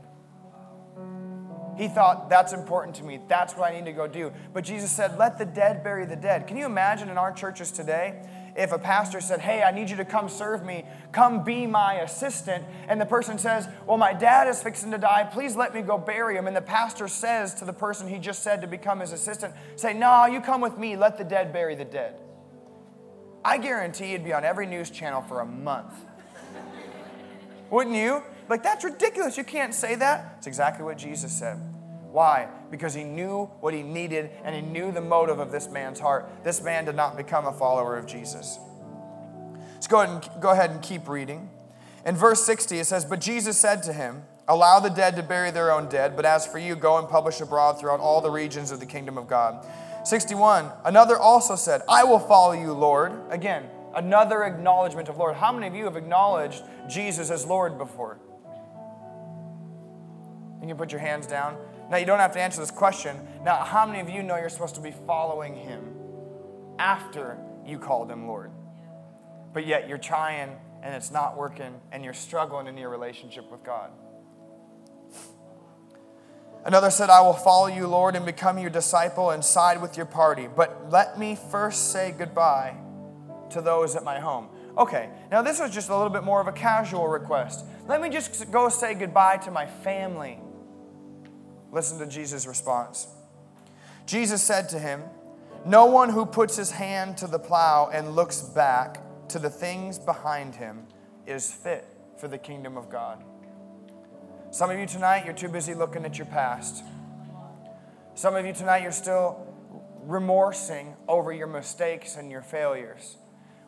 He 1.77 1.89
thought, 1.89 2.31
that's 2.31 2.53
important 2.53 2.95
to 2.97 3.03
me. 3.03 3.21
That's 3.27 3.57
what 3.57 3.71
I 3.71 3.75
need 3.75 3.87
to 3.87 3.93
go 3.93 4.07
do. 4.07 4.33
But 4.53 4.63
Jesus 4.63 4.93
said, 4.93 5.19
let 5.19 5.39
the 5.39 5.45
dead 5.45 5.83
bury 5.83 6.07
the 6.07 6.17
dead. 6.17 6.47
Can 6.47 6.57
you 6.57 6.67
imagine 6.67 7.09
in 7.09 7.19
our 7.19 7.33
churches 7.33 7.73
today 7.73 8.23
if 8.57 8.73
a 8.73 8.79
pastor 8.79 9.21
said, 9.21 9.41
Hey, 9.41 9.63
I 9.63 9.71
need 9.71 9.91
you 9.91 9.97
to 9.97 10.05
come 10.05 10.29
serve 10.29 10.65
me, 10.65 10.85
come 11.13 11.43
be 11.45 11.67
my 11.67 11.95
assistant, 11.95 12.65
and 12.89 13.01
the 13.01 13.07
person 13.07 13.39
says, 13.39 13.69
Well, 13.87 13.99
my 13.99 14.13
dad 14.13 14.49
is 14.49 14.63
fixing 14.63 14.91
to 14.93 14.99
die, 14.99 15.29
please 15.33 15.57
let 15.57 15.75
me 15.75 15.83
go 15.83 15.99
bury 15.99 16.37
him. 16.37 16.47
And 16.47 16.57
the 16.57 16.63
pastor 16.63 17.09
says 17.09 17.55
to 17.55 17.65
the 17.65 17.73
person 17.73 18.09
he 18.09 18.19
just 18.19 18.43
said 18.43 18.61
to 18.61 18.67
become 18.67 19.01
his 19.01 19.13
assistant, 19.13 19.55
Say, 19.77 19.93
No, 19.93 20.27
you 20.27 20.41
come 20.41 20.61
with 20.61 20.79
me, 20.79 20.97
let 20.97 21.19
the 21.19 21.25
dead 21.25 21.53
bury 21.53 21.75
the 21.75 21.85
dead. 21.85 22.21
I 23.45 23.59
guarantee 23.59 24.13
you'd 24.13 24.25
be 24.25 24.33
on 24.33 24.45
every 24.45 24.67
news 24.67 24.91
channel 24.91 25.21
for 25.21 25.41
a 25.41 25.47
month. 25.47 25.93
Wouldn't 27.71 27.97
you? 27.97 28.23
Like, 28.49 28.63
that's 28.63 28.85
ridiculous. 28.85 29.37
You 29.37 29.45
can't 29.45 29.75
say 29.75 29.97
that. 29.97 30.37
It's 30.39 30.47
exactly 30.47 30.85
what 30.85 30.97
Jesus 30.97 31.33
said. 31.33 31.59
Why? 32.15 32.47
Because 32.71 32.95
he 32.95 33.03
knew 33.03 33.47
what 33.59 33.75
he 33.75 33.83
needed 33.83 34.31
and 34.45 34.55
he 34.55 34.61
knew 34.61 34.93
the 34.93 35.01
motive 35.01 35.41
of 35.41 35.51
this 35.51 35.69
man's 35.69 35.99
heart. 35.99 36.31
This 36.45 36.63
man 36.63 36.85
did 36.85 36.95
not 36.95 37.17
become 37.17 37.45
a 37.45 37.53
follower 37.53 37.97
of 37.97 38.07
Jesus. 38.07 38.61
Let's 39.73 39.89
go 39.89 40.01
ahead 40.01 40.23
and, 40.33 40.41
go 40.41 40.51
ahead 40.53 40.71
and 40.71 40.81
keep 40.81 41.09
reading. 41.09 41.51
In 42.07 42.15
verse 42.15 42.45
60, 42.45 42.79
it 42.79 42.85
says, 42.85 43.05
But 43.05 43.21
Jesus 43.21 43.59
said 43.59 43.83
to 43.83 43.93
him, 43.93 44.23
Allow 44.47 44.79
the 44.79 44.91
dead 44.91 45.17
to 45.17 45.25
bury 45.25 45.51
their 45.51 45.73
own 45.73 45.89
dead, 45.89 46.15
but 46.15 46.25
as 46.25 46.47
for 46.47 46.59
you, 46.59 46.77
go 46.77 46.99
and 46.99 47.09
publish 47.09 47.41
abroad 47.41 47.81
throughout 47.81 47.99
all 47.99 48.21
the 48.21 48.31
regions 48.31 48.71
of 48.71 48.79
the 48.79 48.87
kingdom 48.87 49.19
of 49.19 49.27
God. 49.27 49.67
61, 50.05 50.71
another 50.85 51.19
also 51.19 51.57
said, 51.57 51.83
I 51.89 52.05
will 52.05 52.21
follow 52.21 52.53
you, 52.53 52.75
Lord. 52.75 53.13
Again, 53.29 53.65
another 53.97 54.45
acknowledgement 54.45 55.09
of 55.09 55.17
Lord. 55.17 55.35
How 55.35 55.51
many 55.51 55.67
of 55.67 55.75
you 55.75 55.83
have 55.87 55.97
acknowledged 55.97 56.63
Jesus 56.89 57.31
as 57.31 57.45
Lord 57.45 57.77
before? 57.77 58.19
Can 60.61 60.69
you 60.69 60.77
can 60.77 60.79
put 60.79 60.93
your 60.93 61.01
hands 61.01 61.27
down. 61.27 61.57
Now, 61.91 61.99
you 61.99 62.07
don't 62.07 62.19
have 62.19 62.33
to 62.33 62.41
answer 62.41 62.61
this 62.61 62.71
question. 62.71 63.17
Now, 63.45 63.57
how 63.57 63.87
many 63.87 64.01
of 64.01 64.09
you 64.09 64.23
know 64.23 64.37
you're 64.37 64.49
supposed 64.49 64.75
to 64.77 64.81
be 64.81 64.93
following 65.07 65.55
him 65.55 65.95
after 66.79 67.39
you 67.67 67.79
called 67.79 68.11
him 68.11 68.27
Lord? 68.27 68.51
But 69.53 69.67
yet 69.67 69.89
you're 69.89 69.99
trying 69.99 70.57
and 70.83 70.95
it's 70.95 71.11
not 71.11 71.37
working 71.37 71.81
and 71.93 72.05
you're 72.05 72.15
struggling 72.15 72.67
in 72.67 72.77
your 72.77 72.91
relationship 72.91 73.51
with 73.51 73.63
God. 73.65 73.91
Another 76.65 76.91
said, 76.91 77.11
I 77.11 77.21
will 77.21 77.35
follow 77.35 77.67
you, 77.67 77.87
Lord, 77.87 78.17
and 78.17 78.25
become 78.25 78.59
your 78.59 78.71
disciple 78.71 79.31
and 79.31 79.45
side 79.45 79.83
with 79.83 79.97
your 79.99 80.07
party. 80.07 80.49
But 80.55 80.91
let 80.91 81.19
me 81.19 81.37
first 81.51 81.93
say 81.93 82.15
goodbye 82.17 82.75
to 83.51 83.61
those 83.61 83.97
at 83.97 84.03
my 84.03 84.19
home. 84.19 84.49
Okay, 84.77 85.11
now 85.31 85.43
this 85.43 85.61
was 85.61 85.71
just 85.71 85.91
a 85.91 85.97
little 85.97 86.11
bit 86.11 86.25
more 86.25 86.41
of 86.41 86.49
a 86.49 86.53
casual 86.53 87.07
request. 87.07 87.67
Let 87.87 88.01
me 88.01 88.09
just 88.09 88.51
go 88.51 88.71
say 88.71 88.95
goodbye 88.95 89.37
to 89.39 89.51
my 89.51 89.67
family 89.67 90.39
Listen 91.75 91.99
to 91.99 92.07
Jesus' 92.07 92.47
response. 92.47 93.09
Jesus 94.07 94.41
said 94.41 94.69
to 94.69 94.79
him, 94.79 95.03
No 95.67 95.87
one 95.87 96.09
who 96.09 96.25
puts 96.25 96.57
his 96.57 96.71
hand 96.71 97.19
to 97.19 97.27
the 97.27 97.39
plow 97.41 97.91
and 97.93 98.15
looks 98.15 98.41
back 98.41 99.01
to 99.31 99.41
the 99.41 99.51
things 99.51 99.99
behind 99.99 100.55
him 100.55 100.87
is 101.27 101.53
fit 101.53 101.85
for 102.17 102.29
the 102.29 102.39
kingdom 102.39 102.77
of 102.77 102.89
God. 102.89 103.25
Some 104.53 104.71
of 104.71 104.79
you 104.79 104.87
tonight, 104.87 105.25
you're 105.25 105.35
too 105.35 105.49
busy 105.49 105.75
looking 105.75 106.05
at 106.05 106.17
your 106.17 106.29
past. 106.29 106.85
Some 108.15 108.37
of 108.37 108.47
you 108.47 108.53
tonight, 108.53 108.83
you're 108.83 108.93
still 108.93 109.45
remorsing 110.05 110.95
over 111.09 111.33
your 111.33 111.49
mistakes 111.49 112.15
and 112.15 112.31
your 112.31 112.43
failures. 112.43 113.17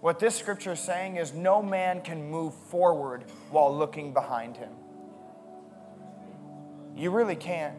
What 0.01 0.21
this 0.21 0.37
scripture 0.37 0.73
is 0.73 0.81
saying 0.81 1.17
is 1.17 1.35
no 1.35 1.61
man 1.61 2.03
can 2.03 2.31
move 2.31 2.55
forward 2.55 3.25
while 3.51 3.77
looking 3.77 4.13
behind 4.13 4.57
him. 4.57 4.71
You 6.95 7.11
really 7.11 7.35
can't. 7.35 7.75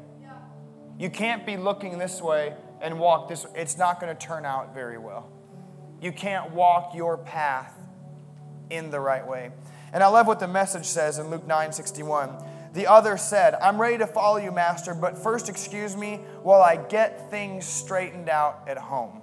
You 0.98 1.10
can't 1.10 1.46
be 1.46 1.58
looking 1.58 1.98
this 1.98 2.22
way 2.22 2.56
and 2.82 3.00
walk 3.00 3.30
this 3.30 3.46
way. 3.46 3.52
It's 3.56 3.78
not 3.78 4.00
going 4.00 4.16
to 4.16 4.26
turn 4.26 4.46
out 4.46 4.74
very 4.74 4.98
well. 4.98 5.30
You 6.02 6.12
can't 6.12 6.52
walk 6.52 6.94
your 6.96 7.18
path 7.18 7.74
in 8.70 8.90
the 8.92 9.00
right 9.00 9.26
way. 9.26 9.52
And 9.94 10.04
I 10.04 10.08
love 10.08 10.28
what 10.28 10.40
the 10.40 10.48
message 10.48 10.86
says 10.86 11.18
in 11.18 11.30
Luke 11.30 11.48
9 11.48 11.72
61. 11.72 12.44
The 12.74 12.88
other 12.88 13.18
said, 13.18 13.56
I'm 13.56 13.80
ready 13.80 13.98
to 14.00 14.08
follow 14.08 14.38
you, 14.38 14.52
Master, 14.52 14.94
but 14.94 15.18
first 15.18 15.50
excuse 15.50 15.96
me 15.96 16.18
while 16.44 16.62
I 16.62 16.76
get 16.76 17.32
things 17.32 17.66
straightened 17.66 18.30
out 18.30 18.68
at 18.68 18.78
home. 18.78 19.22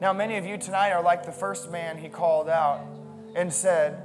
Now, 0.00 0.14
many 0.14 0.38
of 0.38 0.46
you 0.46 0.56
tonight 0.56 0.92
are 0.92 1.02
like 1.02 1.26
the 1.26 1.32
first 1.32 1.70
man 1.70 1.98
he 1.98 2.08
called 2.08 2.48
out 2.48 2.86
and 3.36 3.52
said, 3.52 4.00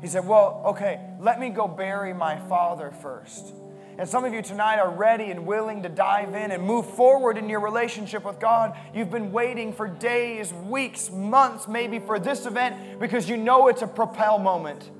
He 0.00 0.06
said, 0.06 0.26
Well, 0.26 0.62
okay, 0.66 1.00
let 1.18 1.38
me 1.38 1.50
go 1.50 1.68
bury 1.68 2.14
my 2.14 2.38
father 2.38 2.90
first. 2.90 3.54
And 3.98 4.08
some 4.08 4.24
of 4.24 4.32
you 4.32 4.40
tonight 4.40 4.78
are 4.78 4.90
ready 4.90 5.30
and 5.30 5.44
willing 5.46 5.82
to 5.82 5.90
dive 5.90 6.34
in 6.34 6.52
and 6.52 6.62
move 6.62 6.86
forward 6.86 7.36
in 7.36 7.50
your 7.50 7.60
relationship 7.60 8.24
with 8.24 8.40
God. 8.40 8.74
You've 8.94 9.10
been 9.10 9.30
waiting 9.30 9.74
for 9.74 9.88
days, 9.88 10.54
weeks, 10.54 11.10
months, 11.10 11.68
maybe 11.68 11.98
for 11.98 12.18
this 12.18 12.46
event 12.46 12.98
because 12.98 13.28
you 13.28 13.36
know 13.36 13.68
it's 13.68 13.82
a 13.82 13.86
propel 13.86 14.38
moment. 14.38 14.90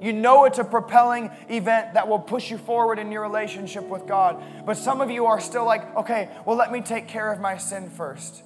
You 0.00 0.14
know 0.14 0.46
it's 0.46 0.58
a 0.58 0.64
propelling 0.64 1.30
event 1.48 1.94
that 1.94 2.08
will 2.08 2.18
push 2.18 2.50
you 2.50 2.56
forward 2.56 2.98
in 2.98 3.12
your 3.12 3.22
relationship 3.22 3.84
with 3.84 4.06
God. 4.06 4.42
But 4.64 4.78
some 4.78 5.00
of 5.00 5.10
you 5.10 5.26
are 5.26 5.38
still 5.38 5.66
like, 5.66 5.94
okay, 5.96 6.30
well, 6.46 6.56
let 6.56 6.72
me 6.72 6.80
take 6.80 7.06
care 7.06 7.30
of 7.30 7.38
my 7.38 7.58
sin 7.58 7.90
first. 7.90 8.42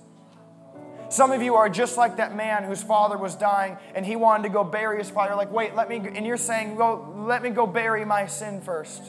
Some 1.08 1.30
of 1.30 1.40
you 1.40 1.54
are 1.54 1.68
just 1.68 1.96
like 1.96 2.16
that 2.16 2.34
man 2.34 2.64
whose 2.64 2.82
father 2.82 3.16
was 3.16 3.36
dying 3.36 3.76
and 3.94 4.04
he 4.04 4.16
wanted 4.16 4.42
to 4.44 4.48
go 4.48 4.64
bury 4.64 4.98
his 4.98 5.08
father. 5.08 5.34
Like, 5.34 5.52
wait, 5.52 5.74
let 5.74 5.88
me, 5.88 5.96
and 5.96 6.26
you're 6.26 6.36
saying, 6.36 6.76
well, 6.76 7.14
let 7.16 7.42
me 7.42 7.50
go 7.50 7.66
bury 7.66 8.04
my 8.04 8.26
sin 8.26 8.60
first. 8.60 9.02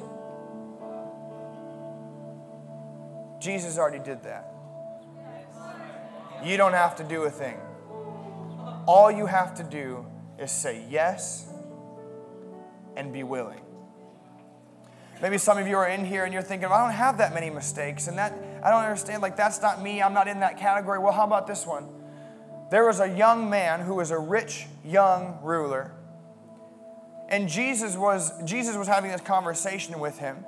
Jesus 3.39 3.77
already 3.77 3.99
did 3.99 4.23
that. 4.23 4.53
You 6.43 6.57
don't 6.57 6.73
have 6.73 6.95
to 6.97 7.03
do 7.03 7.23
a 7.23 7.31
thing. 7.31 7.57
All 8.85 9.11
you 9.11 9.25
have 9.25 9.55
to 9.55 9.63
do 9.63 10.05
is 10.39 10.51
say 10.51 10.85
yes 10.89 11.51
and 12.95 13.11
be 13.11 13.23
willing. 13.23 13.61
Maybe 15.21 15.37
some 15.39 15.57
of 15.57 15.67
you 15.67 15.77
are 15.77 15.87
in 15.87 16.05
here 16.05 16.25
and 16.25 16.33
you're 16.33 16.43
thinking, 16.43 16.69
well, 16.69 16.79
I 16.79 16.85
don't 16.85 16.95
have 16.95 17.17
that 17.17 17.33
many 17.33 17.49
mistakes, 17.49 18.07
and 18.07 18.17
that 18.19 18.33
I 18.63 18.69
don't 18.69 18.83
understand. 18.83 19.21
Like, 19.21 19.35
that's 19.35 19.61
not 19.61 19.81
me. 19.81 20.01
I'm 20.01 20.13
not 20.13 20.27
in 20.27 20.39
that 20.41 20.57
category. 20.57 20.99
Well, 20.99 21.13
how 21.13 21.23
about 21.23 21.47
this 21.47 21.65
one? 21.65 21.87
There 22.69 22.85
was 22.85 22.99
a 22.99 23.07
young 23.07 23.49
man 23.49 23.81
who 23.81 23.95
was 23.95 24.11
a 24.11 24.19
rich 24.19 24.65
young 24.83 25.39
ruler, 25.41 25.91
and 27.29 27.47
Jesus 27.47 27.95
was 27.95 28.31
Jesus 28.43 28.75
was 28.75 28.87
having 28.87 29.11
this 29.11 29.21
conversation 29.21 29.99
with 29.99 30.19
him. 30.19 30.45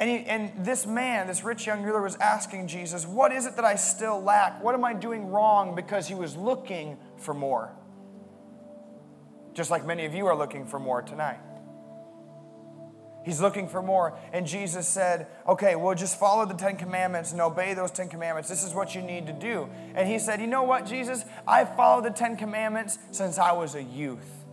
And, 0.00 0.08
he, 0.08 0.16
and 0.26 0.64
this 0.64 0.86
man, 0.86 1.26
this 1.26 1.42
rich 1.42 1.66
young 1.66 1.82
ruler, 1.82 2.00
was 2.00 2.14
asking 2.16 2.68
Jesus, 2.68 3.04
What 3.04 3.32
is 3.32 3.46
it 3.46 3.56
that 3.56 3.64
I 3.64 3.74
still 3.74 4.22
lack? 4.22 4.62
What 4.62 4.74
am 4.74 4.84
I 4.84 4.94
doing 4.94 5.26
wrong? 5.28 5.74
Because 5.74 6.06
he 6.06 6.14
was 6.14 6.36
looking 6.36 6.96
for 7.16 7.34
more. 7.34 7.72
Just 9.54 9.70
like 9.72 9.84
many 9.84 10.04
of 10.04 10.14
you 10.14 10.26
are 10.26 10.36
looking 10.36 10.66
for 10.66 10.78
more 10.78 11.02
tonight. 11.02 11.40
He's 13.28 13.42
looking 13.42 13.68
for 13.68 13.82
more. 13.82 14.18
And 14.32 14.46
Jesus 14.46 14.88
said, 14.88 15.26
Okay, 15.46 15.76
well, 15.76 15.94
just 15.94 16.18
follow 16.18 16.46
the 16.46 16.54
Ten 16.54 16.78
Commandments 16.78 17.30
and 17.30 17.42
obey 17.42 17.74
those 17.74 17.90
Ten 17.90 18.08
Commandments. 18.08 18.48
This 18.48 18.64
is 18.64 18.72
what 18.72 18.94
you 18.94 19.02
need 19.02 19.26
to 19.26 19.34
do. 19.34 19.68
And 19.94 20.08
he 20.08 20.18
said, 20.18 20.40
You 20.40 20.46
know 20.46 20.62
what, 20.62 20.86
Jesus? 20.86 21.26
I've 21.46 21.76
followed 21.76 22.06
the 22.06 22.10
Ten 22.10 22.38
Commandments 22.38 22.98
since 23.10 23.36
I 23.36 23.52
was 23.52 23.74
a 23.74 23.82
youth. 23.82 24.46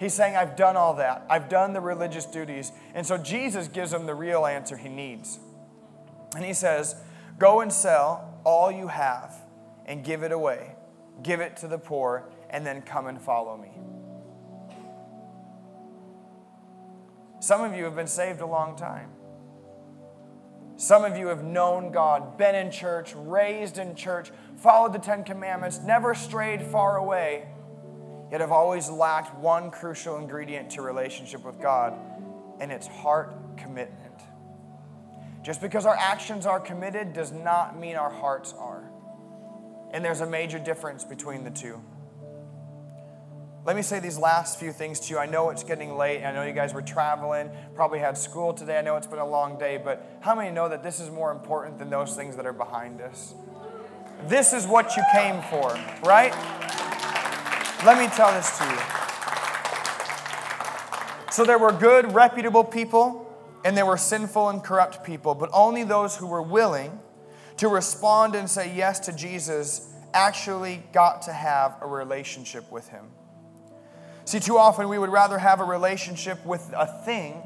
He's 0.00 0.14
saying, 0.14 0.34
I've 0.34 0.56
done 0.56 0.76
all 0.76 0.94
that. 0.94 1.26
I've 1.30 1.48
done 1.48 1.74
the 1.74 1.80
religious 1.80 2.26
duties. 2.26 2.72
And 2.92 3.06
so 3.06 3.16
Jesus 3.16 3.68
gives 3.68 3.92
him 3.92 4.06
the 4.06 4.16
real 4.16 4.44
answer 4.44 4.76
he 4.76 4.88
needs. 4.88 5.38
And 6.34 6.44
he 6.44 6.54
says, 6.54 6.96
Go 7.38 7.60
and 7.60 7.72
sell 7.72 8.40
all 8.42 8.72
you 8.72 8.88
have 8.88 9.32
and 9.86 10.02
give 10.02 10.24
it 10.24 10.32
away. 10.32 10.74
Give 11.22 11.38
it 11.38 11.56
to 11.58 11.68
the 11.68 11.78
poor, 11.78 12.28
and 12.50 12.66
then 12.66 12.82
come 12.82 13.06
and 13.06 13.22
follow 13.22 13.56
me. 13.56 13.70
Some 17.40 17.62
of 17.62 17.74
you 17.74 17.84
have 17.84 17.96
been 17.96 18.06
saved 18.06 18.40
a 18.40 18.46
long 18.46 18.76
time. 18.76 19.10
Some 20.76 21.04
of 21.04 21.16
you 21.16 21.28
have 21.28 21.42
known 21.42 21.90
God, 21.90 22.38
been 22.38 22.54
in 22.54 22.70
church, 22.70 23.12
raised 23.16 23.78
in 23.78 23.94
church, 23.94 24.30
followed 24.56 24.92
the 24.92 24.98
Ten 24.98 25.24
Commandments, 25.24 25.80
never 25.80 26.14
strayed 26.14 26.62
far 26.62 26.96
away 26.96 27.48
yet 28.30 28.40
have 28.40 28.52
always 28.52 28.90
lacked 28.90 29.34
one 29.38 29.70
crucial 29.70 30.18
ingredient 30.18 30.70
to 30.70 30.82
relationship 30.82 31.44
with 31.44 31.60
God, 31.60 31.94
and 32.60 32.70
it's 32.70 32.86
heart 32.86 33.34
commitment. 33.56 34.04
Just 35.42 35.60
because 35.60 35.86
our 35.86 35.96
actions 35.96 36.44
are 36.44 36.60
committed 36.60 37.12
does 37.12 37.32
not 37.32 37.78
mean 37.78 37.96
our 37.96 38.10
hearts 38.10 38.54
are. 38.58 38.90
And 39.92 40.04
there's 40.04 40.20
a 40.20 40.26
major 40.26 40.58
difference 40.58 41.04
between 41.04 41.44
the 41.44 41.50
two. 41.50 41.80
Let 43.64 43.76
me 43.76 43.82
say 43.82 44.00
these 44.00 44.18
last 44.18 44.58
few 44.58 44.72
things 44.72 45.00
to 45.00 45.12
you. 45.12 45.18
I 45.18 45.26
know 45.26 45.50
it's 45.50 45.62
getting 45.62 45.96
late. 45.96 46.24
I 46.24 46.32
know 46.32 46.42
you 46.42 46.52
guys 46.52 46.72
were 46.72 46.82
traveling, 46.82 47.50
probably 47.74 47.98
had 47.98 48.16
school 48.16 48.54
today. 48.54 48.78
I 48.78 48.82
know 48.82 48.96
it's 48.96 49.06
been 49.06 49.18
a 49.18 49.26
long 49.26 49.58
day, 49.58 49.78
but 49.82 50.18
how 50.20 50.34
many 50.34 50.50
know 50.50 50.68
that 50.68 50.82
this 50.82 51.00
is 51.00 51.10
more 51.10 51.30
important 51.32 51.78
than 51.78 51.90
those 51.90 52.16
things 52.16 52.36
that 52.36 52.46
are 52.46 52.52
behind 52.52 53.00
us? 53.00 53.34
This 54.26 54.52
is 54.52 54.66
what 54.66 54.96
you 54.96 55.02
came 55.12 55.42
for, 55.42 55.72
right? 56.02 56.32
Let 57.84 57.98
me 57.98 58.08
tell 58.14 58.32
this 58.32 58.58
to 58.58 58.64
you. 58.64 58.78
So 61.30 61.44
there 61.44 61.58
were 61.58 61.72
good, 61.72 62.12
reputable 62.14 62.64
people, 62.64 63.24
and 63.64 63.76
there 63.76 63.86
were 63.86 63.98
sinful 63.98 64.48
and 64.48 64.64
corrupt 64.64 65.04
people, 65.04 65.34
but 65.34 65.50
only 65.52 65.84
those 65.84 66.16
who 66.16 66.26
were 66.26 66.42
willing 66.42 66.98
to 67.58 67.68
respond 67.68 68.34
and 68.34 68.48
say 68.48 68.74
yes 68.74 68.98
to 69.00 69.12
Jesus 69.12 69.92
actually 70.14 70.82
got 70.92 71.22
to 71.22 71.32
have 71.32 71.76
a 71.82 71.86
relationship 71.86 72.70
with 72.72 72.88
him. 72.88 73.04
See, 74.28 74.40
too 74.40 74.58
often 74.58 74.90
we 74.90 74.98
would 74.98 75.08
rather 75.08 75.38
have 75.38 75.60
a 75.60 75.64
relationship 75.64 76.44
with 76.44 76.70
a 76.76 76.84
thing 76.84 77.42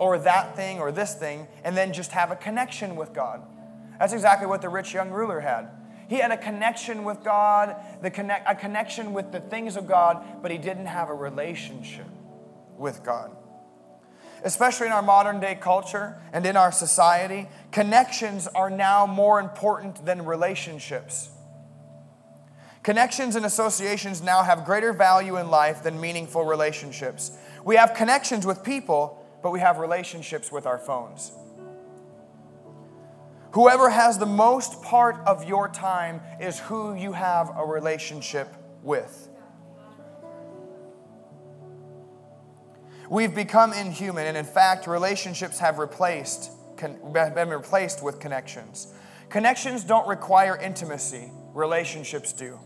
or 0.00 0.18
that 0.18 0.56
thing 0.56 0.80
or 0.80 0.90
this 0.90 1.14
thing 1.14 1.46
and 1.62 1.76
then 1.76 1.92
just 1.92 2.10
have 2.10 2.32
a 2.32 2.34
connection 2.34 2.96
with 2.96 3.12
God. 3.12 3.40
That's 3.96 4.12
exactly 4.12 4.48
what 4.48 4.60
the 4.60 4.68
rich 4.68 4.92
young 4.92 5.10
ruler 5.10 5.38
had. 5.38 5.68
He 6.08 6.16
had 6.16 6.32
a 6.32 6.36
connection 6.36 7.04
with 7.04 7.22
God, 7.22 7.76
the 8.02 8.10
connect, 8.10 8.50
a 8.50 8.56
connection 8.56 9.12
with 9.12 9.30
the 9.30 9.38
things 9.38 9.76
of 9.76 9.86
God, 9.86 10.42
but 10.42 10.50
he 10.50 10.58
didn't 10.58 10.86
have 10.86 11.10
a 11.10 11.14
relationship 11.14 12.08
with 12.76 13.04
God. 13.04 13.30
Especially 14.42 14.88
in 14.88 14.92
our 14.92 15.02
modern 15.02 15.38
day 15.38 15.54
culture 15.54 16.20
and 16.32 16.44
in 16.44 16.56
our 16.56 16.72
society, 16.72 17.48
connections 17.70 18.48
are 18.48 18.68
now 18.68 19.06
more 19.06 19.38
important 19.38 20.04
than 20.04 20.24
relationships. 20.24 21.30
Connections 22.82 23.36
and 23.36 23.44
associations 23.44 24.22
now 24.22 24.42
have 24.42 24.64
greater 24.64 24.92
value 24.94 25.36
in 25.36 25.50
life 25.50 25.82
than 25.82 26.00
meaningful 26.00 26.44
relationships. 26.44 27.32
We 27.62 27.76
have 27.76 27.92
connections 27.92 28.46
with 28.46 28.64
people, 28.64 29.22
but 29.42 29.50
we 29.50 29.60
have 29.60 29.78
relationships 29.78 30.50
with 30.50 30.66
our 30.66 30.78
phones. 30.78 31.32
Whoever 33.52 33.90
has 33.90 34.16
the 34.16 34.26
most 34.26 34.82
part 34.82 35.16
of 35.26 35.44
your 35.44 35.68
time 35.68 36.22
is 36.40 36.58
who 36.60 36.94
you 36.94 37.12
have 37.12 37.50
a 37.54 37.66
relationship 37.66 38.48
with. 38.82 39.28
We've 43.10 43.34
become 43.34 43.72
inhuman, 43.72 44.26
and 44.26 44.36
in 44.36 44.44
fact, 44.44 44.86
relationships 44.86 45.58
have 45.58 45.78
replaced, 45.78 46.52
been 47.12 47.48
replaced 47.48 48.02
with 48.02 48.20
connections. 48.20 48.86
Connections 49.28 49.84
don't 49.84 50.06
require 50.06 50.56
intimacy, 50.56 51.30
relationships 51.52 52.32
do. 52.32 52.58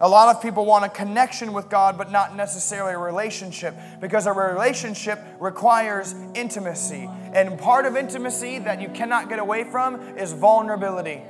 A 0.00 0.08
lot 0.08 0.34
of 0.34 0.42
people 0.42 0.64
want 0.64 0.84
a 0.84 0.88
connection 0.88 1.52
with 1.52 1.68
God, 1.68 1.96
but 1.96 2.10
not 2.10 2.34
necessarily 2.34 2.94
a 2.94 2.98
relationship, 2.98 3.76
because 4.00 4.26
a 4.26 4.32
relationship 4.32 5.20
requires 5.38 6.14
intimacy. 6.34 7.08
And 7.32 7.58
part 7.58 7.86
of 7.86 7.96
intimacy 7.96 8.58
that 8.60 8.80
you 8.80 8.88
cannot 8.88 9.28
get 9.28 9.38
away 9.38 9.62
from 9.64 10.18
is 10.18 10.32
vulnerability. 10.32 11.22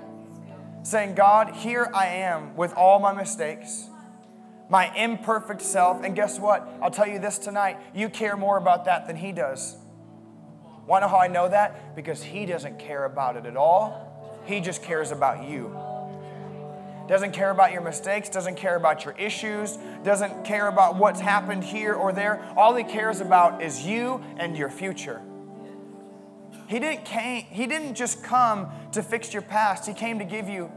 Saying, 0.83 1.15
God, 1.15 1.51
here 1.51 1.91
I 1.93 2.07
am 2.07 2.57
with 2.57 2.73
all 2.75 2.99
my 3.01 3.13
mistakes, 3.13 3.89
my 4.71 4.95
imperfect 4.95 5.61
self. 5.61 6.03
And 6.03 6.17
guess 6.17 6.39
what? 6.39 6.67
I'll 6.81 6.91
tell 6.91 7.07
you 7.07 7.19
this 7.19 7.39
tonight 7.39 7.77
you 7.95 8.09
care 8.09 8.37
more 8.37 8.57
about 8.57 8.87
that 8.87 9.07
than 9.07 9.17
He 9.17 9.33
does. 9.33 9.77
Want 10.87 11.03
to 11.03 11.07
know 11.07 11.11
how 11.11 11.21
I 11.21 11.29
know 11.29 11.49
that? 11.51 11.95
Because 11.95 12.23
He 12.23 12.47
doesn't 12.47 12.79
care 12.79 13.05
about 13.05 13.37
it 13.37 13.45
at 13.45 13.59
all, 13.59 14.43
He 14.47 14.61
just 14.61 14.83
cares 14.83 15.11
about 15.11 15.47
you 15.47 15.94
doesn't 17.07 17.33
care 17.33 17.51
about 17.51 17.73
your 17.73 17.83
mistakes, 17.83 18.29
doesn't 18.29 18.57
care 18.57 18.77
about 18.77 19.05
your 19.05 19.15
issues, 19.19 19.79
doesn't 20.03 20.45
care 20.45 20.69
about 20.69 20.97
what's 20.97 21.21
happened 21.21 21.63
here 21.63 21.95
or 21.95 22.13
there. 22.13 22.43
All 22.57 22.75
he 22.75 22.85
cares 22.85 23.21
about 23.21 23.63
is 23.63 23.85
you 23.85 24.23
and 24.39 24.57
your 24.57 24.71
future. 24.71 25.21
He 26.67 26.79
didn't, 26.79 27.05
came, 27.05 27.45
he 27.45 27.67
didn't 27.67 27.95
just 27.95 28.23
come 28.23 28.71
to 28.93 29.03
fix 29.03 29.33
your 29.33 29.43
past, 29.43 29.87
he 29.87 29.93
came 29.93 30.19
to 30.19 30.25
give 30.25 30.49
you 30.49 30.71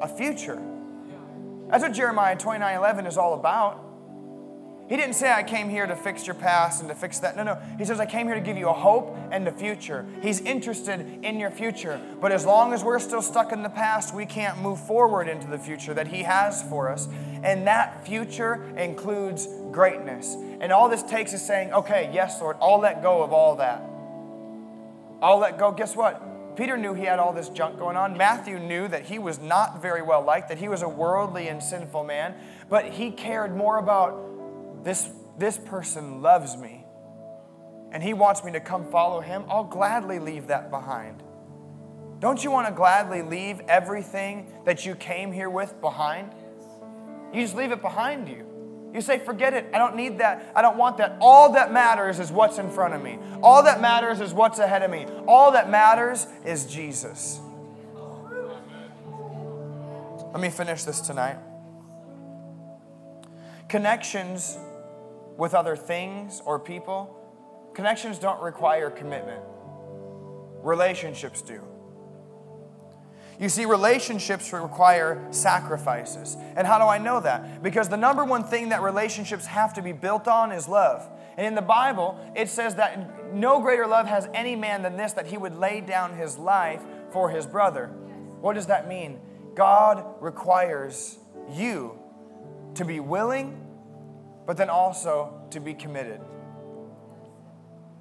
a 0.00 0.08
future. 0.08 0.62
That's 1.68 1.82
what 1.82 1.92
Jeremiah 1.92 2.36
29 2.36 2.76
11 2.76 3.06
is 3.06 3.18
all 3.18 3.34
about. 3.34 3.85
He 4.88 4.96
didn't 4.96 5.14
say, 5.14 5.32
I 5.32 5.42
came 5.42 5.68
here 5.68 5.84
to 5.84 5.96
fix 5.96 6.26
your 6.26 6.34
past 6.34 6.80
and 6.80 6.88
to 6.88 6.94
fix 6.94 7.18
that. 7.18 7.36
No, 7.36 7.42
no. 7.42 7.58
He 7.76 7.84
says, 7.84 7.98
I 7.98 8.06
came 8.06 8.26
here 8.26 8.36
to 8.36 8.40
give 8.40 8.56
you 8.56 8.68
a 8.68 8.72
hope 8.72 9.16
and 9.32 9.48
a 9.48 9.52
future. 9.52 10.06
He's 10.22 10.40
interested 10.40 11.24
in 11.24 11.40
your 11.40 11.50
future. 11.50 12.00
But 12.20 12.30
as 12.30 12.46
long 12.46 12.72
as 12.72 12.84
we're 12.84 13.00
still 13.00 13.22
stuck 13.22 13.50
in 13.50 13.64
the 13.64 13.68
past, 13.68 14.14
we 14.14 14.26
can't 14.26 14.60
move 14.60 14.78
forward 14.78 15.26
into 15.26 15.48
the 15.48 15.58
future 15.58 15.92
that 15.94 16.06
He 16.06 16.22
has 16.22 16.62
for 16.62 16.88
us. 16.88 17.08
And 17.42 17.66
that 17.66 18.06
future 18.06 18.62
includes 18.76 19.48
greatness. 19.72 20.36
And 20.60 20.70
all 20.70 20.88
this 20.88 21.02
takes 21.02 21.32
is 21.32 21.44
saying, 21.44 21.72
okay, 21.72 22.08
yes, 22.12 22.40
Lord, 22.40 22.56
I'll 22.62 22.78
let 22.78 23.02
go 23.02 23.24
of 23.24 23.32
all 23.32 23.56
that. 23.56 23.82
I'll 25.20 25.38
let 25.38 25.58
go. 25.58 25.72
Guess 25.72 25.96
what? 25.96 26.22
Peter 26.56 26.76
knew 26.76 26.94
he 26.94 27.04
had 27.04 27.18
all 27.18 27.32
this 27.32 27.48
junk 27.48 27.78
going 27.78 27.96
on. 27.96 28.16
Matthew 28.16 28.58
knew 28.58 28.86
that 28.88 29.02
he 29.02 29.18
was 29.18 29.40
not 29.40 29.82
very 29.82 30.00
well 30.00 30.22
liked, 30.22 30.48
that 30.48 30.58
he 30.58 30.68
was 30.68 30.82
a 30.82 30.88
worldly 30.88 31.48
and 31.48 31.62
sinful 31.62 32.04
man, 32.04 32.34
but 32.70 32.92
he 32.92 33.10
cared 33.10 33.54
more 33.54 33.78
about 33.78 34.35
this, 34.86 35.10
this 35.36 35.58
person 35.58 36.22
loves 36.22 36.56
me 36.56 36.84
and 37.90 38.00
he 38.00 38.14
wants 38.14 38.44
me 38.44 38.52
to 38.52 38.60
come 38.60 38.88
follow 38.88 39.20
him, 39.20 39.44
I'll 39.48 39.64
gladly 39.64 40.20
leave 40.20 40.46
that 40.46 40.70
behind. 40.70 41.24
Don't 42.20 42.42
you 42.44 42.52
want 42.52 42.68
to 42.68 42.72
gladly 42.72 43.22
leave 43.22 43.60
everything 43.66 44.46
that 44.64 44.86
you 44.86 44.94
came 44.94 45.32
here 45.32 45.50
with 45.50 45.80
behind? 45.80 46.30
You 47.34 47.42
just 47.42 47.56
leave 47.56 47.72
it 47.72 47.82
behind 47.82 48.28
you. 48.28 48.46
You 48.94 49.00
say, 49.00 49.18
forget 49.18 49.54
it. 49.54 49.66
I 49.74 49.78
don't 49.78 49.96
need 49.96 50.18
that. 50.18 50.52
I 50.54 50.62
don't 50.62 50.76
want 50.76 50.98
that. 50.98 51.16
All 51.20 51.54
that 51.54 51.72
matters 51.72 52.20
is 52.20 52.30
what's 52.30 52.58
in 52.58 52.70
front 52.70 52.94
of 52.94 53.02
me. 53.02 53.18
All 53.42 53.64
that 53.64 53.80
matters 53.80 54.20
is 54.20 54.32
what's 54.32 54.60
ahead 54.60 54.82
of 54.82 54.90
me. 54.92 55.06
All 55.26 55.50
that 55.50 55.68
matters 55.68 56.28
is 56.44 56.64
Jesus. 56.64 57.40
Let 60.32 60.40
me 60.40 60.48
finish 60.48 60.84
this 60.84 61.00
tonight. 61.00 61.38
Connections 63.68 64.58
with 65.36 65.54
other 65.54 65.76
things 65.76 66.42
or 66.44 66.58
people, 66.58 67.14
connections 67.74 68.18
don't 68.18 68.40
require 68.42 68.90
commitment. 68.90 69.42
Relationships 70.62 71.42
do. 71.42 71.62
You 73.38 73.50
see, 73.50 73.66
relationships 73.66 74.52
require 74.52 75.26
sacrifices. 75.30 76.36
And 76.56 76.66
how 76.66 76.78
do 76.78 76.84
I 76.84 76.96
know 76.96 77.20
that? 77.20 77.62
Because 77.62 77.88
the 77.88 77.96
number 77.96 78.24
one 78.24 78.44
thing 78.44 78.70
that 78.70 78.80
relationships 78.80 79.44
have 79.46 79.74
to 79.74 79.82
be 79.82 79.92
built 79.92 80.26
on 80.26 80.52
is 80.52 80.68
love. 80.68 81.06
And 81.36 81.46
in 81.46 81.54
the 81.54 81.62
Bible, 81.62 82.18
it 82.34 82.48
says 82.48 82.76
that 82.76 83.34
no 83.34 83.60
greater 83.60 83.86
love 83.86 84.06
has 84.06 84.26
any 84.32 84.56
man 84.56 84.82
than 84.82 84.96
this, 84.96 85.12
that 85.12 85.26
he 85.26 85.36
would 85.36 85.54
lay 85.54 85.82
down 85.82 86.16
his 86.16 86.38
life 86.38 86.82
for 87.10 87.28
his 87.28 87.44
brother. 87.46 87.88
What 88.40 88.54
does 88.54 88.66
that 88.66 88.88
mean? 88.88 89.20
God 89.54 90.02
requires 90.20 91.18
you 91.50 91.98
to 92.74 92.86
be 92.86 93.00
willing 93.00 93.65
but 94.46 94.56
then 94.56 94.70
also 94.70 95.42
to 95.50 95.60
be 95.60 95.74
committed. 95.74 96.20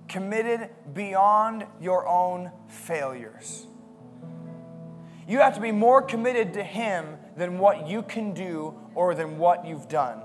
Committed 0.07 0.69
beyond 0.93 1.65
your 1.81 2.07
own 2.07 2.51
failures. 2.67 3.65
You 5.27 5.39
have 5.39 5.55
to 5.55 5.61
be 5.61 5.71
more 5.71 6.01
committed 6.01 6.53
to 6.53 6.63
Him 6.63 7.17
than 7.35 7.57
what 7.57 7.87
you 7.87 8.03
can 8.03 8.33
do 8.33 8.75
or 8.93 9.15
than 9.15 9.39
what 9.39 9.65
you've 9.65 9.89
done. 9.89 10.21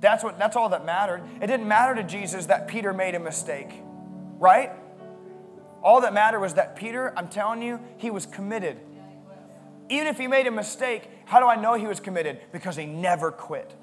That's, 0.00 0.24
what, 0.24 0.38
that's 0.38 0.56
all 0.56 0.70
that 0.70 0.84
mattered. 0.84 1.22
It 1.40 1.46
didn't 1.46 1.68
matter 1.68 1.94
to 1.94 2.02
Jesus 2.02 2.46
that 2.46 2.68
Peter 2.68 2.92
made 2.92 3.14
a 3.14 3.20
mistake, 3.20 3.70
right? 4.38 4.72
All 5.82 6.00
that 6.00 6.14
mattered 6.14 6.40
was 6.40 6.54
that 6.54 6.76
Peter, 6.76 7.12
I'm 7.16 7.28
telling 7.28 7.62
you, 7.62 7.80
he 7.98 8.10
was 8.10 8.26
committed. 8.26 8.78
Even 9.88 10.08
if 10.08 10.18
he 10.18 10.26
made 10.26 10.46
a 10.46 10.50
mistake, 10.50 11.08
how 11.26 11.38
do 11.38 11.46
I 11.46 11.56
know 11.56 11.74
he 11.74 11.86
was 11.86 12.00
committed? 12.00 12.40
Because 12.52 12.76
he 12.76 12.86
never 12.86 13.30
quit. 13.30 13.74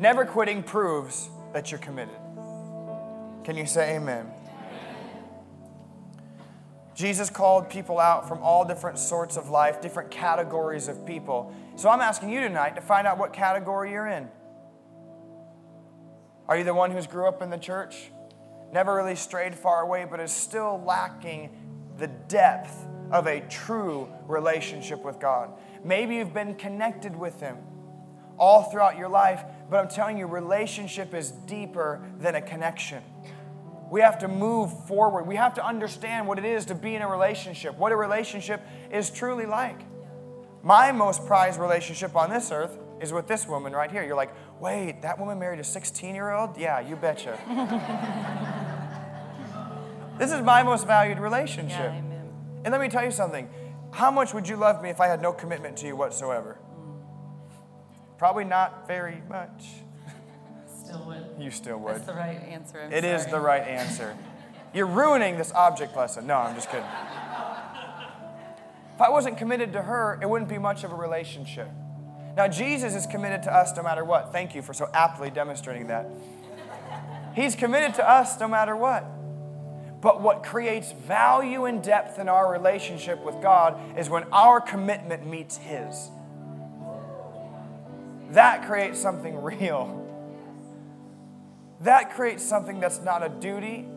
Never 0.00 0.24
quitting 0.24 0.62
proves 0.62 1.28
that 1.52 1.70
you're 1.70 1.78
committed. 1.78 2.16
Can 3.44 3.54
you 3.54 3.66
say 3.66 3.96
amen? 3.96 4.28
Jesus 6.94 7.28
called 7.28 7.68
people 7.68 8.00
out 8.00 8.26
from 8.26 8.38
all 8.38 8.64
different 8.64 8.98
sorts 8.98 9.36
of 9.36 9.50
life, 9.50 9.82
different 9.82 10.10
categories 10.10 10.88
of 10.88 11.04
people. 11.04 11.54
So 11.76 11.90
I'm 11.90 12.00
asking 12.00 12.30
you 12.30 12.40
tonight 12.40 12.76
to 12.76 12.80
find 12.80 13.06
out 13.06 13.18
what 13.18 13.34
category 13.34 13.92
you're 13.92 14.06
in. 14.06 14.30
Are 16.48 16.56
you 16.56 16.64
the 16.64 16.72
one 16.72 16.90
who's 16.90 17.06
grew 17.06 17.28
up 17.28 17.42
in 17.42 17.50
the 17.50 17.58
church, 17.58 18.10
never 18.72 18.94
really 18.94 19.16
strayed 19.16 19.54
far 19.54 19.82
away, 19.82 20.06
but 20.10 20.18
is 20.18 20.32
still 20.32 20.82
lacking 20.82 21.50
the 21.98 22.06
depth 22.06 22.86
of 23.10 23.26
a 23.26 23.40
true 23.40 24.08
relationship 24.26 25.04
with 25.04 25.20
God? 25.20 25.52
Maybe 25.84 26.16
you've 26.16 26.32
been 26.32 26.54
connected 26.54 27.14
with 27.14 27.38
Him 27.38 27.58
all 28.40 28.62
throughout 28.64 28.96
your 28.96 29.08
life, 29.08 29.44
but 29.70 29.78
I'm 29.78 29.88
telling 29.88 30.18
you, 30.18 30.26
relationship 30.26 31.14
is 31.14 31.30
deeper 31.30 32.02
than 32.18 32.34
a 32.34 32.42
connection. 32.42 33.02
We 33.90 34.00
have 34.00 34.18
to 34.18 34.28
move 34.28 34.86
forward. 34.86 35.26
We 35.26 35.36
have 35.36 35.54
to 35.54 35.66
understand 35.66 36.26
what 36.26 36.38
it 36.38 36.44
is 36.44 36.66
to 36.66 36.74
be 36.74 36.94
in 36.94 37.02
a 37.02 37.08
relationship, 37.08 37.76
what 37.76 37.92
a 37.92 37.96
relationship 37.96 38.60
is 38.90 39.10
truly 39.10 39.46
like. 39.46 39.80
My 40.62 40.92
most 40.92 41.26
prized 41.26 41.58
relationship 41.58 42.14
on 42.16 42.30
this 42.30 42.52
earth 42.52 42.76
is 43.00 43.12
with 43.12 43.26
this 43.26 43.48
woman 43.48 43.72
right 43.72 43.90
here. 43.90 44.04
You're 44.04 44.16
like, 44.16 44.32
wait, 44.60 45.02
that 45.02 45.18
woman 45.18 45.38
married 45.38 45.60
a 45.60 45.64
16 45.64 46.14
year 46.14 46.30
old? 46.30 46.56
Yeah, 46.58 46.80
you 46.80 46.96
betcha. 46.96 47.38
this 50.18 50.32
is 50.32 50.42
my 50.42 50.62
most 50.62 50.86
valued 50.86 51.18
relationship. 51.18 51.78
Yeah. 51.78 52.02
And 52.64 52.72
let 52.72 52.80
me 52.80 52.88
tell 52.88 53.04
you 53.04 53.10
something. 53.10 53.48
How 53.92 54.10
much 54.10 54.34
would 54.34 54.48
you 54.48 54.56
love 54.56 54.82
me 54.82 54.90
if 54.90 55.00
I 55.00 55.06
had 55.06 55.22
no 55.22 55.32
commitment 55.32 55.78
to 55.78 55.86
you 55.86 55.96
whatsoever? 55.96 56.58
Probably 58.20 58.44
not 58.44 58.86
very 58.86 59.22
much. 59.30 59.64
Still 60.66 61.06
would. 61.06 61.24
You 61.38 61.50
still 61.50 61.78
would. 61.78 61.94
That's 61.94 62.04
the 62.04 62.12
right 62.12 62.36
answer. 62.36 62.78
I'm 62.78 62.92
It 62.92 63.02
is 63.02 63.22
sorry. 63.22 63.32
the 63.32 63.40
right 63.40 63.62
answer. 63.62 64.14
You're 64.74 64.88
ruining 64.88 65.38
this 65.38 65.50
object 65.52 65.96
lesson. 65.96 66.26
No, 66.26 66.36
I'm 66.36 66.54
just 66.54 66.68
kidding. 66.68 66.84
If 68.94 69.00
I 69.00 69.08
wasn't 69.08 69.38
committed 69.38 69.72
to 69.72 69.80
her, 69.80 70.18
it 70.20 70.28
wouldn't 70.28 70.50
be 70.50 70.58
much 70.58 70.84
of 70.84 70.92
a 70.92 70.94
relationship. 70.94 71.70
Now, 72.36 72.46
Jesus 72.46 72.94
is 72.94 73.06
committed 73.06 73.42
to 73.44 73.54
us 73.54 73.74
no 73.74 73.82
matter 73.82 74.04
what. 74.04 74.32
Thank 74.32 74.54
you 74.54 74.60
for 74.60 74.74
so 74.74 74.90
aptly 74.92 75.30
demonstrating 75.30 75.86
that. 75.86 76.06
He's 77.34 77.54
committed 77.54 77.94
to 77.94 78.06
us 78.06 78.38
no 78.38 78.48
matter 78.48 78.76
what. 78.76 79.06
But 80.02 80.20
what 80.20 80.42
creates 80.42 80.92
value 80.92 81.64
and 81.64 81.82
depth 81.82 82.18
in 82.18 82.28
our 82.28 82.52
relationship 82.52 83.24
with 83.24 83.40
God 83.40 83.80
is 83.98 84.10
when 84.10 84.24
our 84.24 84.60
commitment 84.60 85.26
meets 85.26 85.56
His. 85.56 86.10
That 88.30 88.66
creates 88.66 89.00
something 89.00 89.36
real. 89.42 89.96
That 91.80 92.14
creates 92.14 92.44
something 92.44 92.78
that's 92.80 93.00
not 93.00 93.22
a 93.22 93.28
duty. 93.28 93.88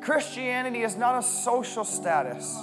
Christianity 0.00 0.82
is 0.82 0.96
not 0.96 1.18
a 1.18 1.22
social 1.22 1.84
status. 1.84 2.56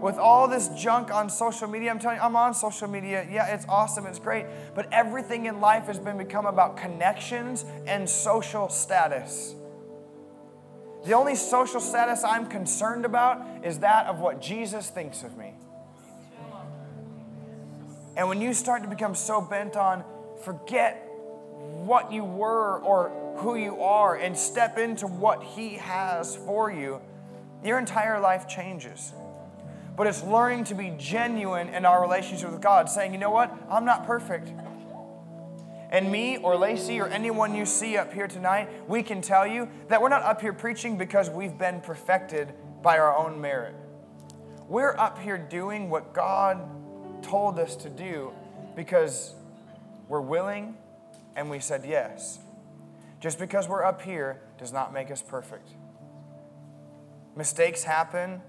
With 0.00 0.18
all 0.18 0.46
this 0.46 0.68
junk 0.68 1.12
on 1.12 1.30
social 1.30 1.68
media, 1.68 1.90
I'm 1.90 1.98
telling 1.98 2.18
you, 2.18 2.22
I'm 2.22 2.36
on 2.36 2.54
social 2.54 2.86
media. 2.86 3.26
Yeah, 3.30 3.54
it's 3.54 3.64
awesome, 3.68 4.06
it's 4.06 4.18
great. 4.18 4.46
But 4.74 4.92
everything 4.92 5.46
in 5.46 5.60
life 5.60 5.86
has 5.86 5.98
been 5.98 6.18
become 6.18 6.44
about 6.46 6.76
connections 6.76 7.64
and 7.86 8.08
social 8.08 8.68
status. 8.68 9.54
The 11.04 11.12
only 11.12 11.34
social 11.34 11.80
status 11.80 12.24
I'm 12.24 12.46
concerned 12.46 13.04
about 13.04 13.64
is 13.64 13.78
that 13.78 14.06
of 14.06 14.18
what 14.18 14.40
Jesus 14.40 14.90
thinks 14.90 15.22
of 15.22 15.36
me. 15.36 15.54
And 18.16 18.28
when 18.28 18.40
you 18.40 18.54
start 18.54 18.82
to 18.82 18.88
become 18.88 19.14
so 19.14 19.40
bent 19.40 19.76
on 19.76 20.04
forget 20.42 21.02
what 21.84 22.12
you 22.12 22.24
were 22.24 22.78
or 22.80 23.10
who 23.38 23.56
you 23.56 23.82
are 23.82 24.16
and 24.16 24.36
step 24.36 24.78
into 24.78 25.06
what 25.06 25.42
He 25.42 25.74
has 25.74 26.36
for 26.36 26.70
you, 26.70 27.00
your 27.64 27.78
entire 27.78 28.20
life 28.20 28.48
changes. 28.48 29.12
But 29.96 30.06
it's 30.06 30.22
learning 30.22 30.64
to 30.64 30.74
be 30.74 30.94
genuine 30.98 31.68
in 31.70 31.84
our 31.84 32.00
relationship 32.02 32.50
with 32.52 32.60
God, 32.60 32.88
saying, 32.88 33.12
you 33.12 33.18
know 33.18 33.30
what? 33.30 33.54
I'm 33.70 33.84
not 33.84 34.06
perfect. 34.06 34.52
And 35.90 36.10
me 36.10 36.36
or 36.38 36.56
Lacey 36.56 37.00
or 37.00 37.06
anyone 37.08 37.54
you 37.54 37.64
see 37.64 37.96
up 37.96 38.12
here 38.12 38.26
tonight, 38.26 38.68
we 38.88 39.02
can 39.02 39.22
tell 39.22 39.46
you 39.46 39.68
that 39.88 40.02
we're 40.02 40.08
not 40.08 40.22
up 40.22 40.40
here 40.40 40.52
preaching 40.52 40.98
because 40.98 41.30
we've 41.30 41.56
been 41.56 41.80
perfected 41.80 42.52
by 42.82 42.98
our 42.98 43.16
own 43.16 43.40
merit. 43.40 43.74
We're 44.68 44.96
up 44.96 45.18
here 45.18 45.38
doing 45.38 45.88
what 45.88 46.12
God 46.12 46.60
told 47.26 47.58
us 47.58 47.76
to 47.76 47.90
do 47.90 48.32
because 48.74 49.34
we're 50.08 50.20
willing 50.20 50.76
and 51.34 51.50
we 51.50 51.58
said 51.58 51.84
yes. 51.86 52.38
Just 53.20 53.38
because 53.38 53.68
we're 53.68 53.84
up 53.84 54.02
here 54.02 54.40
does 54.58 54.72
not 54.72 54.92
make 54.92 55.10
us 55.10 55.22
perfect. 55.22 55.70
Mistakes 57.34 57.82
happen 57.82 58.40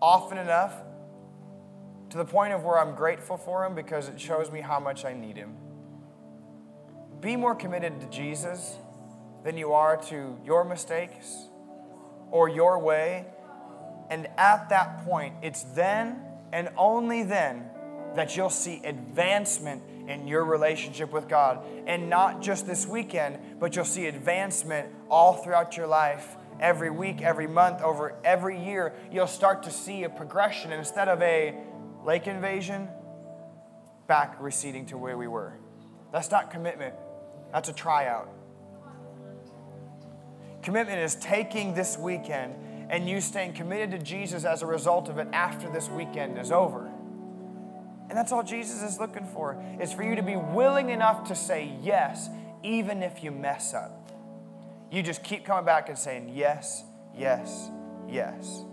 often 0.00 0.38
enough 0.38 0.74
to 2.10 2.18
the 2.18 2.24
point 2.24 2.52
of 2.52 2.64
where 2.64 2.78
I'm 2.78 2.94
grateful 2.94 3.36
for 3.36 3.62
them 3.62 3.74
because 3.74 4.08
it 4.08 4.20
shows 4.20 4.50
me 4.50 4.60
how 4.60 4.80
much 4.80 5.04
I 5.04 5.14
need 5.14 5.36
Him. 5.36 5.56
Be 7.20 7.36
more 7.36 7.54
committed 7.54 8.00
to 8.00 8.06
Jesus 8.08 8.76
than 9.44 9.56
you 9.56 9.72
are 9.72 9.96
to 10.08 10.38
your 10.44 10.64
mistakes 10.64 11.48
or 12.30 12.48
your 12.48 12.78
way. 12.78 13.26
And 14.10 14.26
at 14.36 14.68
that 14.70 15.04
point, 15.04 15.34
it's 15.42 15.62
then 15.62 16.20
and 16.52 16.68
only 16.76 17.22
then 17.22 17.70
that 18.14 18.36
you'll 18.36 18.50
see 18.50 18.80
advancement 18.84 19.82
in 20.08 20.26
your 20.26 20.44
relationship 20.44 21.12
with 21.12 21.28
God. 21.28 21.64
And 21.86 22.10
not 22.10 22.42
just 22.42 22.66
this 22.66 22.86
weekend, 22.86 23.38
but 23.60 23.76
you'll 23.76 23.84
see 23.84 24.06
advancement 24.06 24.88
all 25.08 25.34
throughout 25.34 25.76
your 25.76 25.86
life. 25.86 26.36
Every 26.58 26.90
week, 26.90 27.22
every 27.22 27.46
month, 27.46 27.80
over 27.80 28.14
every 28.24 28.62
year, 28.62 28.92
you'll 29.10 29.26
start 29.26 29.62
to 29.62 29.70
see 29.70 30.04
a 30.04 30.10
progression 30.10 30.72
instead 30.72 31.08
of 31.08 31.22
a 31.22 31.56
lake 32.04 32.26
invasion, 32.26 32.88
back 34.06 34.36
receding 34.40 34.84
to 34.86 34.98
where 34.98 35.16
we 35.16 35.26
were. 35.26 35.54
That's 36.12 36.30
not 36.30 36.50
commitment, 36.50 36.94
that's 37.52 37.68
a 37.68 37.72
tryout. 37.72 38.28
Commitment 40.62 40.98
is 40.98 41.14
taking 41.14 41.72
this 41.72 41.96
weekend 41.96 42.54
and 42.90 43.08
you 43.08 43.20
staying 43.20 43.54
committed 43.54 43.92
to 43.92 43.98
Jesus 43.98 44.44
as 44.44 44.62
a 44.62 44.66
result 44.66 45.08
of 45.08 45.18
it 45.18 45.28
after 45.32 45.70
this 45.70 45.88
weekend 45.88 46.36
is 46.36 46.52
over. 46.52 46.90
And 48.10 48.18
that's 48.18 48.32
all 48.32 48.42
Jesus 48.42 48.82
is 48.82 48.98
looking 48.98 49.24
for, 49.24 49.62
is 49.80 49.92
for 49.92 50.02
you 50.02 50.16
to 50.16 50.22
be 50.22 50.34
willing 50.34 50.90
enough 50.90 51.28
to 51.28 51.36
say 51.36 51.78
yes, 51.80 52.28
even 52.64 53.04
if 53.04 53.22
you 53.22 53.30
mess 53.30 53.72
up. 53.72 54.10
You 54.90 55.00
just 55.04 55.22
keep 55.22 55.44
coming 55.44 55.64
back 55.64 55.88
and 55.88 55.96
saying 55.96 56.32
yes, 56.34 56.82
yes, 57.16 57.70
yes. 58.08 58.64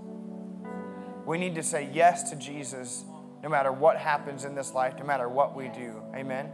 We 1.27 1.37
need 1.37 1.53
to 1.53 1.61
say 1.61 1.87
yes 1.93 2.31
to 2.31 2.35
Jesus 2.35 3.03
no 3.43 3.49
matter 3.49 3.71
what 3.71 3.97
happens 3.97 4.43
in 4.43 4.55
this 4.55 4.73
life, 4.73 4.95
no 4.97 5.05
matter 5.05 5.29
what 5.29 5.55
we 5.55 5.67
do. 5.67 6.01
Amen? 6.15 6.49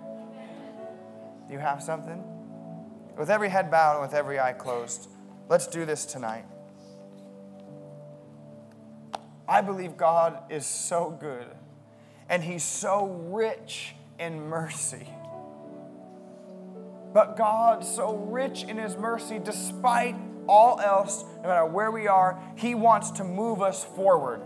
Do 1.48 1.54
you 1.54 1.60
have 1.60 1.82
something? 1.82 2.22
With 3.18 3.30
every 3.30 3.48
head 3.48 3.72
bowed 3.72 3.94
and 3.94 4.02
with 4.02 4.14
every 4.14 4.42
eye 4.42 4.52
closed, 4.52 5.08
let's 5.48 5.68
do 5.68 5.86
this 5.86 6.06
tonight. 6.06 6.44
I 9.48 9.62
believe 9.62 9.96
God 9.96 10.52
is 10.52 10.66
so 10.66 11.18
good 11.18 11.48
and 12.34 12.44
He's 12.44 12.64
so 12.64 13.06
rich 13.30 13.94
in 14.18 14.42
mercy. 14.42 15.08
But 17.14 17.38
God, 17.38 17.86
so 17.86 18.16
rich 18.16 18.64
in 18.64 18.80
His 18.80 18.98
mercy, 18.98 19.38
despite 19.38 20.16
all 20.48 20.80
else, 20.80 21.26
no 21.44 21.50
matter 21.50 21.66
where 21.68 21.92
we 21.92 22.08
are, 22.08 22.42
He 22.56 22.74
wants 22.74 23.12
to 23.12 23.24
move 23.24 23.62
us 23.62 23.84
forward. 23.84 24.42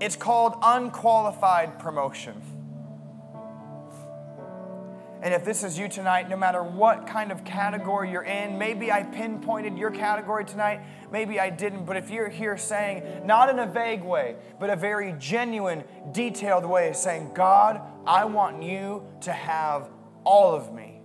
It's 0.00 0.16
called 0.16 0.58
unqualified 0.62 1.78
promotion. 1.78 2.42
And 5.20 5.34
if 5.34 5.44
this 5.44 5.64
is 5.64 5.78
you 5.78 5.88
tonight, 5.88 6.28
no 6.28 6.36
matter 6.36 6.62
what 6.62 7.06
kind 7.06 7.32
of 7.32 7.44
category 7.44 8.10
you're 8.12 8.22
in, 8.22 8.56
maybe 8.56 8.92
I 8.92 9.02
pinpointed 9.02 9.76
your 9.76 9.90
category 9.90 10.44
tonight, 10.44 10.80
maybe 11.10 11.40
I 11.40 11.50
didn't, 11.50 11.86
but 11.86 11.96
if 11.96 12.08
you're 12.08 12.28
here 12.28 12.56
saying, 12.56 13.26
not 13.26 13.48
in 13.48 13.58
a 13.58 13.66
vague 13.66 14.02
way, 14.02 14.36
but 14.60 14.70
a 14.70 14.76
very 14.76 15.14
genuine, 15.18 15.82
detailed 16.12 16.64
way, 16.64 16.92
saying, 16.92 17.32
God, 17.34 17.80
I 18.06 18.26
want 18.26 18.62
you 18.62 19.02
to 19.22 19.32
have 19.32 19.90
all 20.22 20.54
of 20.54 20.72
me, 20.72 21.00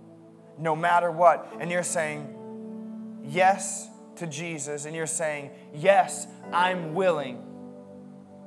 no 0.58 0.76
matter 0.76 1.10
what, 1.10 1.52
and 1.58 1.70
you're 1.70 1.82
saying 1.82 2.36
yes 3.24 3.88
to 4.16 4.26
Jesus, 4.28 4.84
and 4.84 4.94
you're 4.94 5.06
saying, 5.06 5.50
yes, 5.74 6.28
I'm 6.52 6.94
willing. 6.94 7.42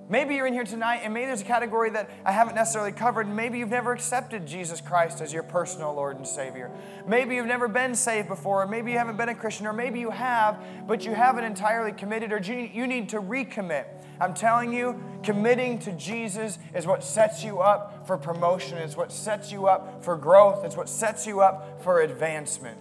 Maybe 0.10 0.36
you're 0.36 0.48
in 0.48 0.54
here 0.54 0.63
tonight, 0.63 1.02
and 1.04 1.13
maybe 1.13 1.26
there's 1.26 1.41
a 1.41 1.46
category 1.46 1.89
that 1.89 2.10
I 2.24 2.32
haven't 2.32 2.56
necessarily 2.56 2.93
covered. 2.93 3.28
Maybe 3.28 3.60
you've 3.60 3.70
never 3.70 3.91
accepted 3.91 4.46
Jesus 4.46 4.80
Christ 4.80 5.20
as 5.20 5.34
your 5.34 5.43
personal 5.43 5.93
Lord 5.93 6.15
and 6.15 6.26
Savior. 6.26 6.72
Maybe 7.06 7.36
you've 7.36 7.46
never 7.46 7.67
been 7.67 7.93
saved 7.93 8.30
before, 8.30 8.63
or 8.63 8.67
maybe 8.67 8.91
you 8.93 8.98
haven't 8.98 9.17
been 9.17 9.28
a 9.28 9.36
Christian, 9.36 9.67
or 9.67 9.74
maybe 9.74 10.00
you 10.00 10.10
have, 10.10 10.63
but 10.88 11.04
you 11.04 11.13
haven't 11.13 11.43
entirely 11.43 11.91
committed, 11.91 12.32
or 12.32 12.39
you 12.39 12.88
need 12.88 13.10
to 13.10 13.20
recommit. 13.20 13.86
I'm 14.22 14.34
telling 14.34 14.72
you, 14.72 15.04
committing 15.24 15.78
to 15.80 15.91
Jesus 15.91 16.58
is 16.74 16.88
what 16.88 17.04
sets 17.04 17.43
you 17.43 17.60
up 17.60 18.08
for 18.08 18.17
promotion, 18.17 18.78
it's 18.78 18.96
what 18.96 19.12
sets 19.12 19.52
you 19.52 19.67
up 19.67 20.06
for 20.06 20.15
growth, 20.15 20.64
it's 20.64 20.78
what 20.78 20.88
sets 20.88 21.28
you 21.28 21.41
up 21.41 21.84
for 21.84 21.99
advancement. 21.99 22.78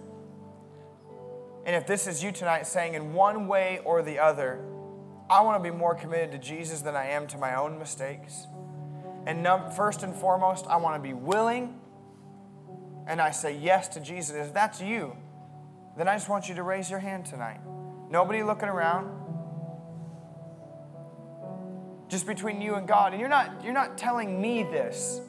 And 1.65 1.75
if 1.75 1.85
this 1.85 2.07
is 2.07 2.23
you 2.23 2.31
tonight 2.31 2.65
saying, 2.65 2.93
in 2.93 3.13
one 3.13 3.47
way 3.47 3.81
or 3.83 4.01
the 4.01 4.17
other, 4.17 4.63
I 5.29 5.41
want 5.41 5.61
to 5.61 5.71
be 5.71 5.75
more 5.75 5.93
committed 5.93 6.31
to 6.31 6.37
Jesus 6.37 6.81
than 6.81 6.95
I 6.95 7.07
am 7.07 7.27
to 7.27 7.37
my 7.37 7.55
own 7.55 7.77
mistakes. 7.77 8.47
And 9.25 9.43
num- 9.43 9.71
first 9.71 10.03
and 10.03 10.15
foremost, 10.15 10.65
I 10.67 10.77
want 10.77 10.95
to 10.95 11.05
be 11.05 11.13
willing 11.13 11.79
and 13.07 13.21
I 13.21 13.31
say 13.31 13.57
yes 13.57 13.87
to 13.89 13.99
Jesus. 13.99 14.35
If 14.35 14.53
that's 14.53 14.81
you, 14.81 15.15
then 15.97 16.07
I 16.07 16.15
just 16.15 16.29
want 16.29 16.47
you 16.47 16.55
to 16.55 16.63
raise 16.63 16.89
your 16.89 16.99
hand 16.99 17.25
tonight. 17.25 17.59
Nobody 18.09 18.43
looking 18.43 18.69
around. 18.69 19.11
Just 22.09 22.27
between 22.27 22.61
you 22.61 22.75
and 22.75 22.87
God. 22.87 23.13
And 23.13 23.19
you're 23.19 23.29
not, 23.29 23.63
you're 23.63 23.73
not 23.73 23.97
telling 23.97 24.39
me 24.41 24.63
this. 24.63 25.19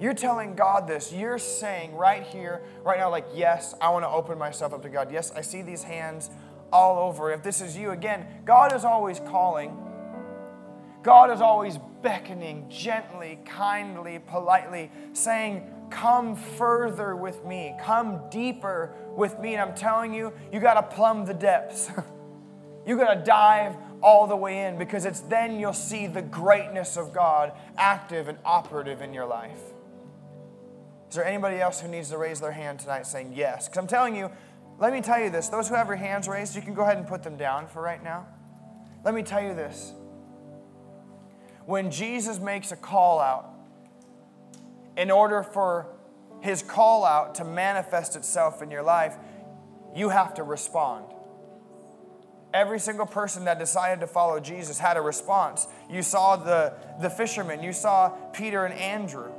You're 0.00 0.14
telling 0.14 0.54
God 0.56 0.88
this. 0.88 1.12
You're 1.12 1.38
saying 1.38 1.94
right 1.94 2.22
here, 2.22 2.62
right 2.82 2.98
now, 2.98 3.10
like, 3.10 3.26
yes, 3.34 3.74
I 3.80 3.90
want 3.90 4.04
to 4.04 4.08
open 4.08 4.36
myself 4.38 4.74
up 4.74 4.82
to 4.82 4.88
God. 4.88 5.12
Yes, 5.12 5.32
I 5.34 5.40
see 5.40 5.62
these 5.62 5.84
hands 5.84 6.30
all 6.74 7.08
over. 7.08 7.32
If 7.32 7.42
this 7.42 7.60
is 7.60 7.76
you, 7.76 7.92
again, 7.92 8.26
God 8.44 8.74
is 8.74 8.84
always 8.84 9.20
calling. 9.20 9.74
God 11.04 11.30
is 11.30 11.40
always 11.40 11.78
beckoning 12.02 12.68
gently, 12.68 13.38
kindly, 13.44 14.18
politely, 14.18 14.90
saying, 15.12 15.70
Come 15.90 16.34
further 16.34 17.14
with 17.14 17.44
me, 17.44 17.76
come 17.80 18.28
deeper 18.28 18.92
with 19.14 19.38
me. 19.38 19.54
And 19.54 19.62
I'm 19.62 19.76
telling 19.76 20.12
you, 20.12 20.32
you 20.52 20.58
got 20.58 20.74
to 20.74 20.96
plumb 20.96 21.24
the 21.24 21.34
depths. 21.34 21.90
you 22.86 22.96
got 22.96 23.14
to 23.14 23.24
dive 23.24 23.76
all 24.02 24.26
the 24.26 24.36
way 24.36 24.64
in 24.64 24.76
because 24.76 25.04
it's 25.04 25.20
then 25.20 25.60
you'll 25.60 25.72
see 25.72 26.08
the 26.08 26.22
greatness 26.22 26.96
of 26.96 27.12
God 27.12 27.52
active 27.76 28.26
and 28.26 28.38
operative 28.44 29.00
in 29.00 29.14
your 29.14 29.26
life. 29.26 29.60
Is 31.08 31.16
there 31.16 31.24
anybody 31.24 31.60
else 31.60 31.80
who 31.80 31.86
needs 31.86 32.08
to 32.10 32.18
raise 32.18 32.40
their 32.40 32.50
hand 32.50 32.80
tonight 32.80 33.06
saying 33.06 33.34
yes? 33.36 33.68
Because 33.68 33.78
I'm 33.78 33.86
telling 33.86 34.16
you, 34.16 34.32
let 34.78 34.92
me 34.92 35.00
tell 35.00 35.20
you 35.20 35.30
this 35.30 35.48
those 35.48 35.68
who 35.68 35.74
have 35.74 35.86
your 35.86 35.96
hands 35.96 36.28
raised, 36.28 36.54
you 36.54 36.62
can 36.62 36.74
go 36.74 36.82
ahead 36.82 36.98
and 36.98 37.06
put 37.06 37.22
them 37.22 37.36
down 37.36 37.66
for 37.66 37.82
right 37.82 38.02
now. 38.02 38.26
Let 39.04 39.14
me 39.14 39.22
tell 39.22 39.42
you 39.42 39.54
this. 39.54 39.92
When 41.66 41.90
Jesus 41.90 42.40
makes 42.40 42.72
a 42.72 42.76
call 42.76 43.20
out, 43.20 43.50
in 44.96 45.10
order 45.10 45.42
for 45.42 45.86
his 46.40 46.62
call 46.62 47.04
out 47.04 47.36
to 47.36 47.44
manifest 47.44 48.16
itself 48.16 48.62
in 48.62 48.70
your 48.70 48.82
life, 48.82 49.16
you 49.94 50.10
have 50.10 50.34
to 50.34 50.42
respond. 50.42 51.06
Every 52.52 52.78
single 52.78 53.06
person 53.06 53.46
that 53.46 53.58
decided 53.58 54.00
to 54.00 54.06
follow 54.06 54.38
Jesus 54.38 54.78
had 54.78 54.96
a 54.96 55.00
response. 55.00 55.66
You 55.90 56.02
saw 56.02 56.36
the, 56.36 56.74
the 57.00 57.10
fishermen, 57.10 57.62
you 57.62 57.72
saw 57.72 58.10
Peter 58.32 58.64
and 58.64 58.74
Andrew. 58.74 59.32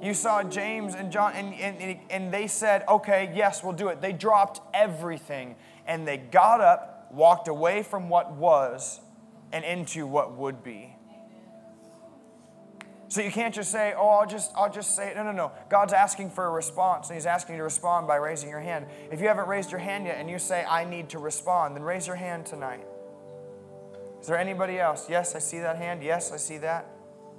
You 0.00 0.14
saw 0.14 0.42
James 0.44 0.94
and 0.94 1.10
John, 1.10 1.32
and, 1.32 1.52
and, 1.54 2.00
and 2.08 2.32
they 2.32 2.46
said, 2.46 2.84
okay, 2.88 3.32
yes, 3.34 3.64
we'll 3.64 3.72
do 3.72 3.88
it. 3.88 4.00
They 4.00 4.12
dropped 4.12 4.60
everything 4.72 5.56
and 5.88 6.06
they 6.06 6.18
got 6.18 6.60
up, 6.60 7.08
walked 7.10 7.48
away 7.48 7.82
from 7.82 8.08
what 8.08 8.32
was, 8.32 9.00
and 9.52 9.64
into 9.64 10.06
what 10.06 10.36
would 10.36 10.62
be. 10.62 10.94
So 13.10 13.22
you 13.22 13.30
can't 13.32 13.54
just 13.54 13.70
say, 13.70 13.94
"Oh, 13.96 14.08
I'll 14.08 14.26
just 14.26 14.52
I'll 14.54 14.70
just 14.70 14.94
say 14.94 15.08
it." 15.08 15.16
No, 15.16 15.22
no, 15.22 15.32
no. 15.32 15.52
God's 15.70 15.94
asking 15.94 16.28
for 16.30 16.44
a 16.44 16.50
response, 16.50 17.08
and 17.08 17.16
He's 17.16 17.24
asking 17.24 17.54
you 17.54 17.60
to 17.60 17.64
respond 17.64 18.06
by 18.06 18.16
raising 18.16 18.50
your 18.50 18.60
hand. 18.60 18.84
If 19.10 19.22
you 19.22 19.28
haven't 19.28 19.48
raised 19.48 19.70
your 19.72 19.80
hand 19.80 20.04
yet, 20.04 20.18
and 20.18 20.28
you 20.28 20.38
say, 20.38 20.62
"I 20.68 20.84
need 20.84 21.08
to 21.10 21.18
respond," 21.18 21.74
then 21.74 21.82
raise 21.82 22.06
your 22.06 22.16
hand 22.16 22.44
tonight. 22.44 22.84
Is 24.20 24.26
there 24.26 24.36
anybody 24.36 24.78
else? 24.78 25.08
Yes, 25.08 25.34
I 25.34 25.38
see 25.38 25.60
that 25.60 25.76
hand. 25.76 26.02
Yes, 26.02 26.32
I 26.32 26.36
see 26.36 26.58
that. 26.58 26.86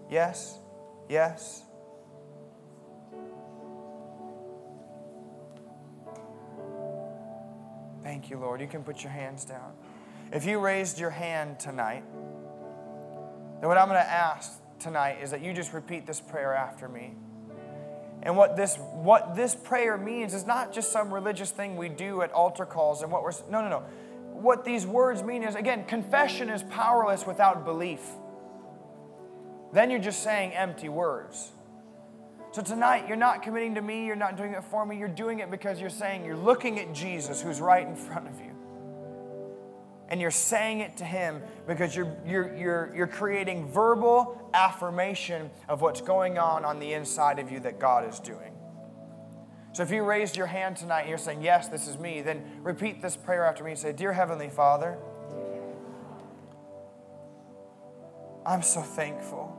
Yes, 0.10 0.58
yes. 1.08 1.62
Thank 8.10 8.32
you, 8.32 8.40
Lord. 8.40 8.60
You 8.60 8.66
can 8.66 8.84
put 8.84 9.04
your 9.04 9.12
hands 9.12 9.46
down. 9.46 9.72
If 10.34 10.44
you 10.44 10.58
raised 10.58 11.00
your 11.00 11.12
hand 11.12 11.60
tonight, 11.60 12.04
then 13.60 13.70
what 13.70 13.78
I'm 13.78 13.88
going 13.88 14.02
to 14.02 14.12
ask 14.12 14.60
tonight 14.80 15.20
is 15.22 15.30
that 15.30 15.42
you 15.42 15.54
just 15.54 15.74
repeat 15.74 16.08
this 16.08 16.20
prayer 16.20 16.56
after 16.56 16.90
me. 16.90 17.14
And 18.24 18.36
what 18.36 18.58
this 18.58 18.78
what 18.78 19.36
this 19.36 19.54
prayer 19.54 19.96
means 19.96 20.34
is 20.34 20.48
not 20.48 20.74
just 20.74 20.92
some 20.92 21.14
religious 21.14 21.52
thing 21.52 21.78
we 21.78 21.88
do 21.88 22.24
at 22.24 22.32
altar 22.32 22.66
calls 22.66 23.04
and 23.04 23.12
what 23.12 23.22
we're 23.22 23.32
no 23.48 23.62
no 23.62 23.70
no. 23.70 23.84
What 24.34 24.66
these 24.66 24.88
words 24.88 25.22
mean 25.22 25.44
is 25.44 25.54
again, 25.54 25.86
confession 25.86 26.50
is 26.50 26.64
powerless 26.64 27.28
without 27.28 27.64
belief. 27.64 28.02
Then 29.72 29.92
you're 29.92 30.00
just 30.00 30.24
saying 30.24 30.54
empty 30.54 30.90
words. 30.90 31.52
So 32.52 32.64
tonight, 32.64 33.08
you're 33.08 33.18
not 33.18 33.44
committing 33.44 33.76
to 33.76 33.82
me, 33.82 34.06
you're 34.08 34.16
not 34.16 34.36
doing 34.36 34.54
it 34.54 34.64
for 34.64 34.84
me, 34.84 34.98
you're 34.98 35.08
doing 35.08 35.40
it 35.40 35.52
because 35.52 35.80
you're 35.80 35.92
saying, 35.92 36.26
you're 36.26 36.36
looking 36.36 36.80
at 36.80 36.94
Jesus 36.94 37.42
who's 37.42 37.62
right 37.62 37.86
in 37.86 37.96
front 37.96 38.28
of 38.28 38.40
you. 38.40 38.56
And 40.08 40.20
you're 40.20 40.32
saying 40.32 40.80
it 40.80 40.98
to 40.98 41.06
him 41.06 41.44
because 41.68 41.96
you're, 41.96 42.18
you're, 42.26 42.56
you're, 42.56 42.92
you're 42.96 43.08
creating 43.08 43.68
verbal 43.68 44.50
affirmation 44.56 45.52
of 45.68 45.82
what's 45.82 46.02
going 46.02 46.40
on 46.40 46.66
on 46.66 46.80
the 46.80 46.94
inside 46.94 47.38
of 47.38 47.52
you 47.52 47.60
that 47.60 47.80
God 47.80 48.10
is 48.10 48.20
doing. 48.20 48.52
So 49.72 49.84
if 49.84 49.92
you 49.92 50.04
raised 50.04 50.36
your 50.36 50.48
hand 50.48 50.78
tonight 50.78 51.02
and 51.02 51.10
you're 51.10 51.20
saying, 51.20 51.44
Yes, 51.44 51.68
this 51.68 51.88
is 51.88 52.00
me, 52.00 52.22
then 52.24 52.44
repeat 52.64 53.04
this 53.04 53.16
prayer 53.16 53.46
after 53.46 53.64
me 53.64 53.72
and 53.72 53.80
say, 53.80 53.94
Dear 53.94 54.14
Heavenly 54.14 54.50
Father, 54.50 54.98
I'm 58.44 58.64
so 58.64 58.82
thankful 58.82 59.56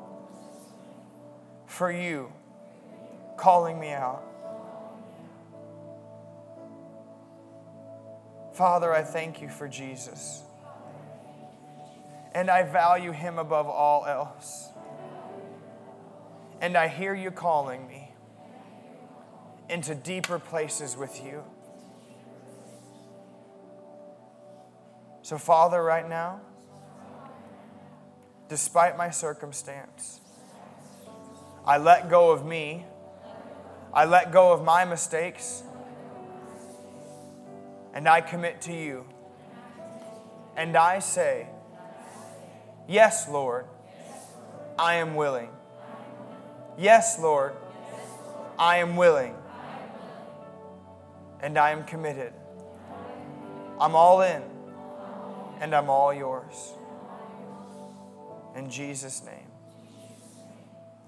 for 1.67 1.93
you 1.93 2.33
calling 3.41 3.81
me 3.81 3.91
out. 3.91 4.23
Father, 8.53 8.93
I 8.93 9.03
thank 9.03 9.41
you 9.41 9.49
for 9.49 9.67
Jesus. 9.67 10.43
And 12.35 12.51
I 12.51 12.63
value 12.63 13.13
him 13.13 13.39
above 13.39 13.67
all 13.67 14.05
else. 14.05 14.69
And 16.61 16.77
I 16.77 16.89
hear 16.89 17.15
you 17.15 17.31
calling 17.31 17.89
me 17.89 18.13
into 19.71 19.95
deeper 19.95 20.39
places 20.39 20.97
with 20.97 21.25
you. 21.25 21.43
So, 25.23 25.39
Father, 25.39 25.83
right 25.83 26.07
now, 26.07 26.41
despite 28.49 28.99
my 28.99 29.11
circumstance, 29.11 30.21
I 31.65 31.79
let 31.79 32.11
go 32.11 32.33
of 32.33 32.45
me 32.45 32.85
I 33.93 34.05
let 34.05 34.33
go 34.33 34.53
of 34.53 34.63
my 34.63 34.85
mistakes 34.85 35.63
and 37.93 38.09
I 38.09 38.21
commit 38.21 38.61
to 38.63 38.73
you. 38.73 39.05
And 40.57 40.77
I 40.77 40.99
say, 40.99 41.47
Yes, 42.89 43.29
Lord, 43.29 43.67
I 44.79 44.97
am 44.97 45.15
willing. 45.15 45.51
Yes, 46.77 47.19
Lord, 47.21 47.55
I 48.59 48.79
am 48.79 48.97
willing. 48.97 49.35
And 51.41 51.57
I 51.57 51.71
am 51.71 51.85
committed. 51.85 52.33
I'm 53.81 53.95
all 53.95 54.23
in 54.23 54.43
and 55.61 55.75
I'm 55.75 55.89
all 55.89 56.13
yours. 56.13 56.75
In 58.57 58.69
Jesus' 58.69 59.23
name, 59.25 59.47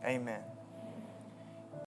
amen. 0.05 0.52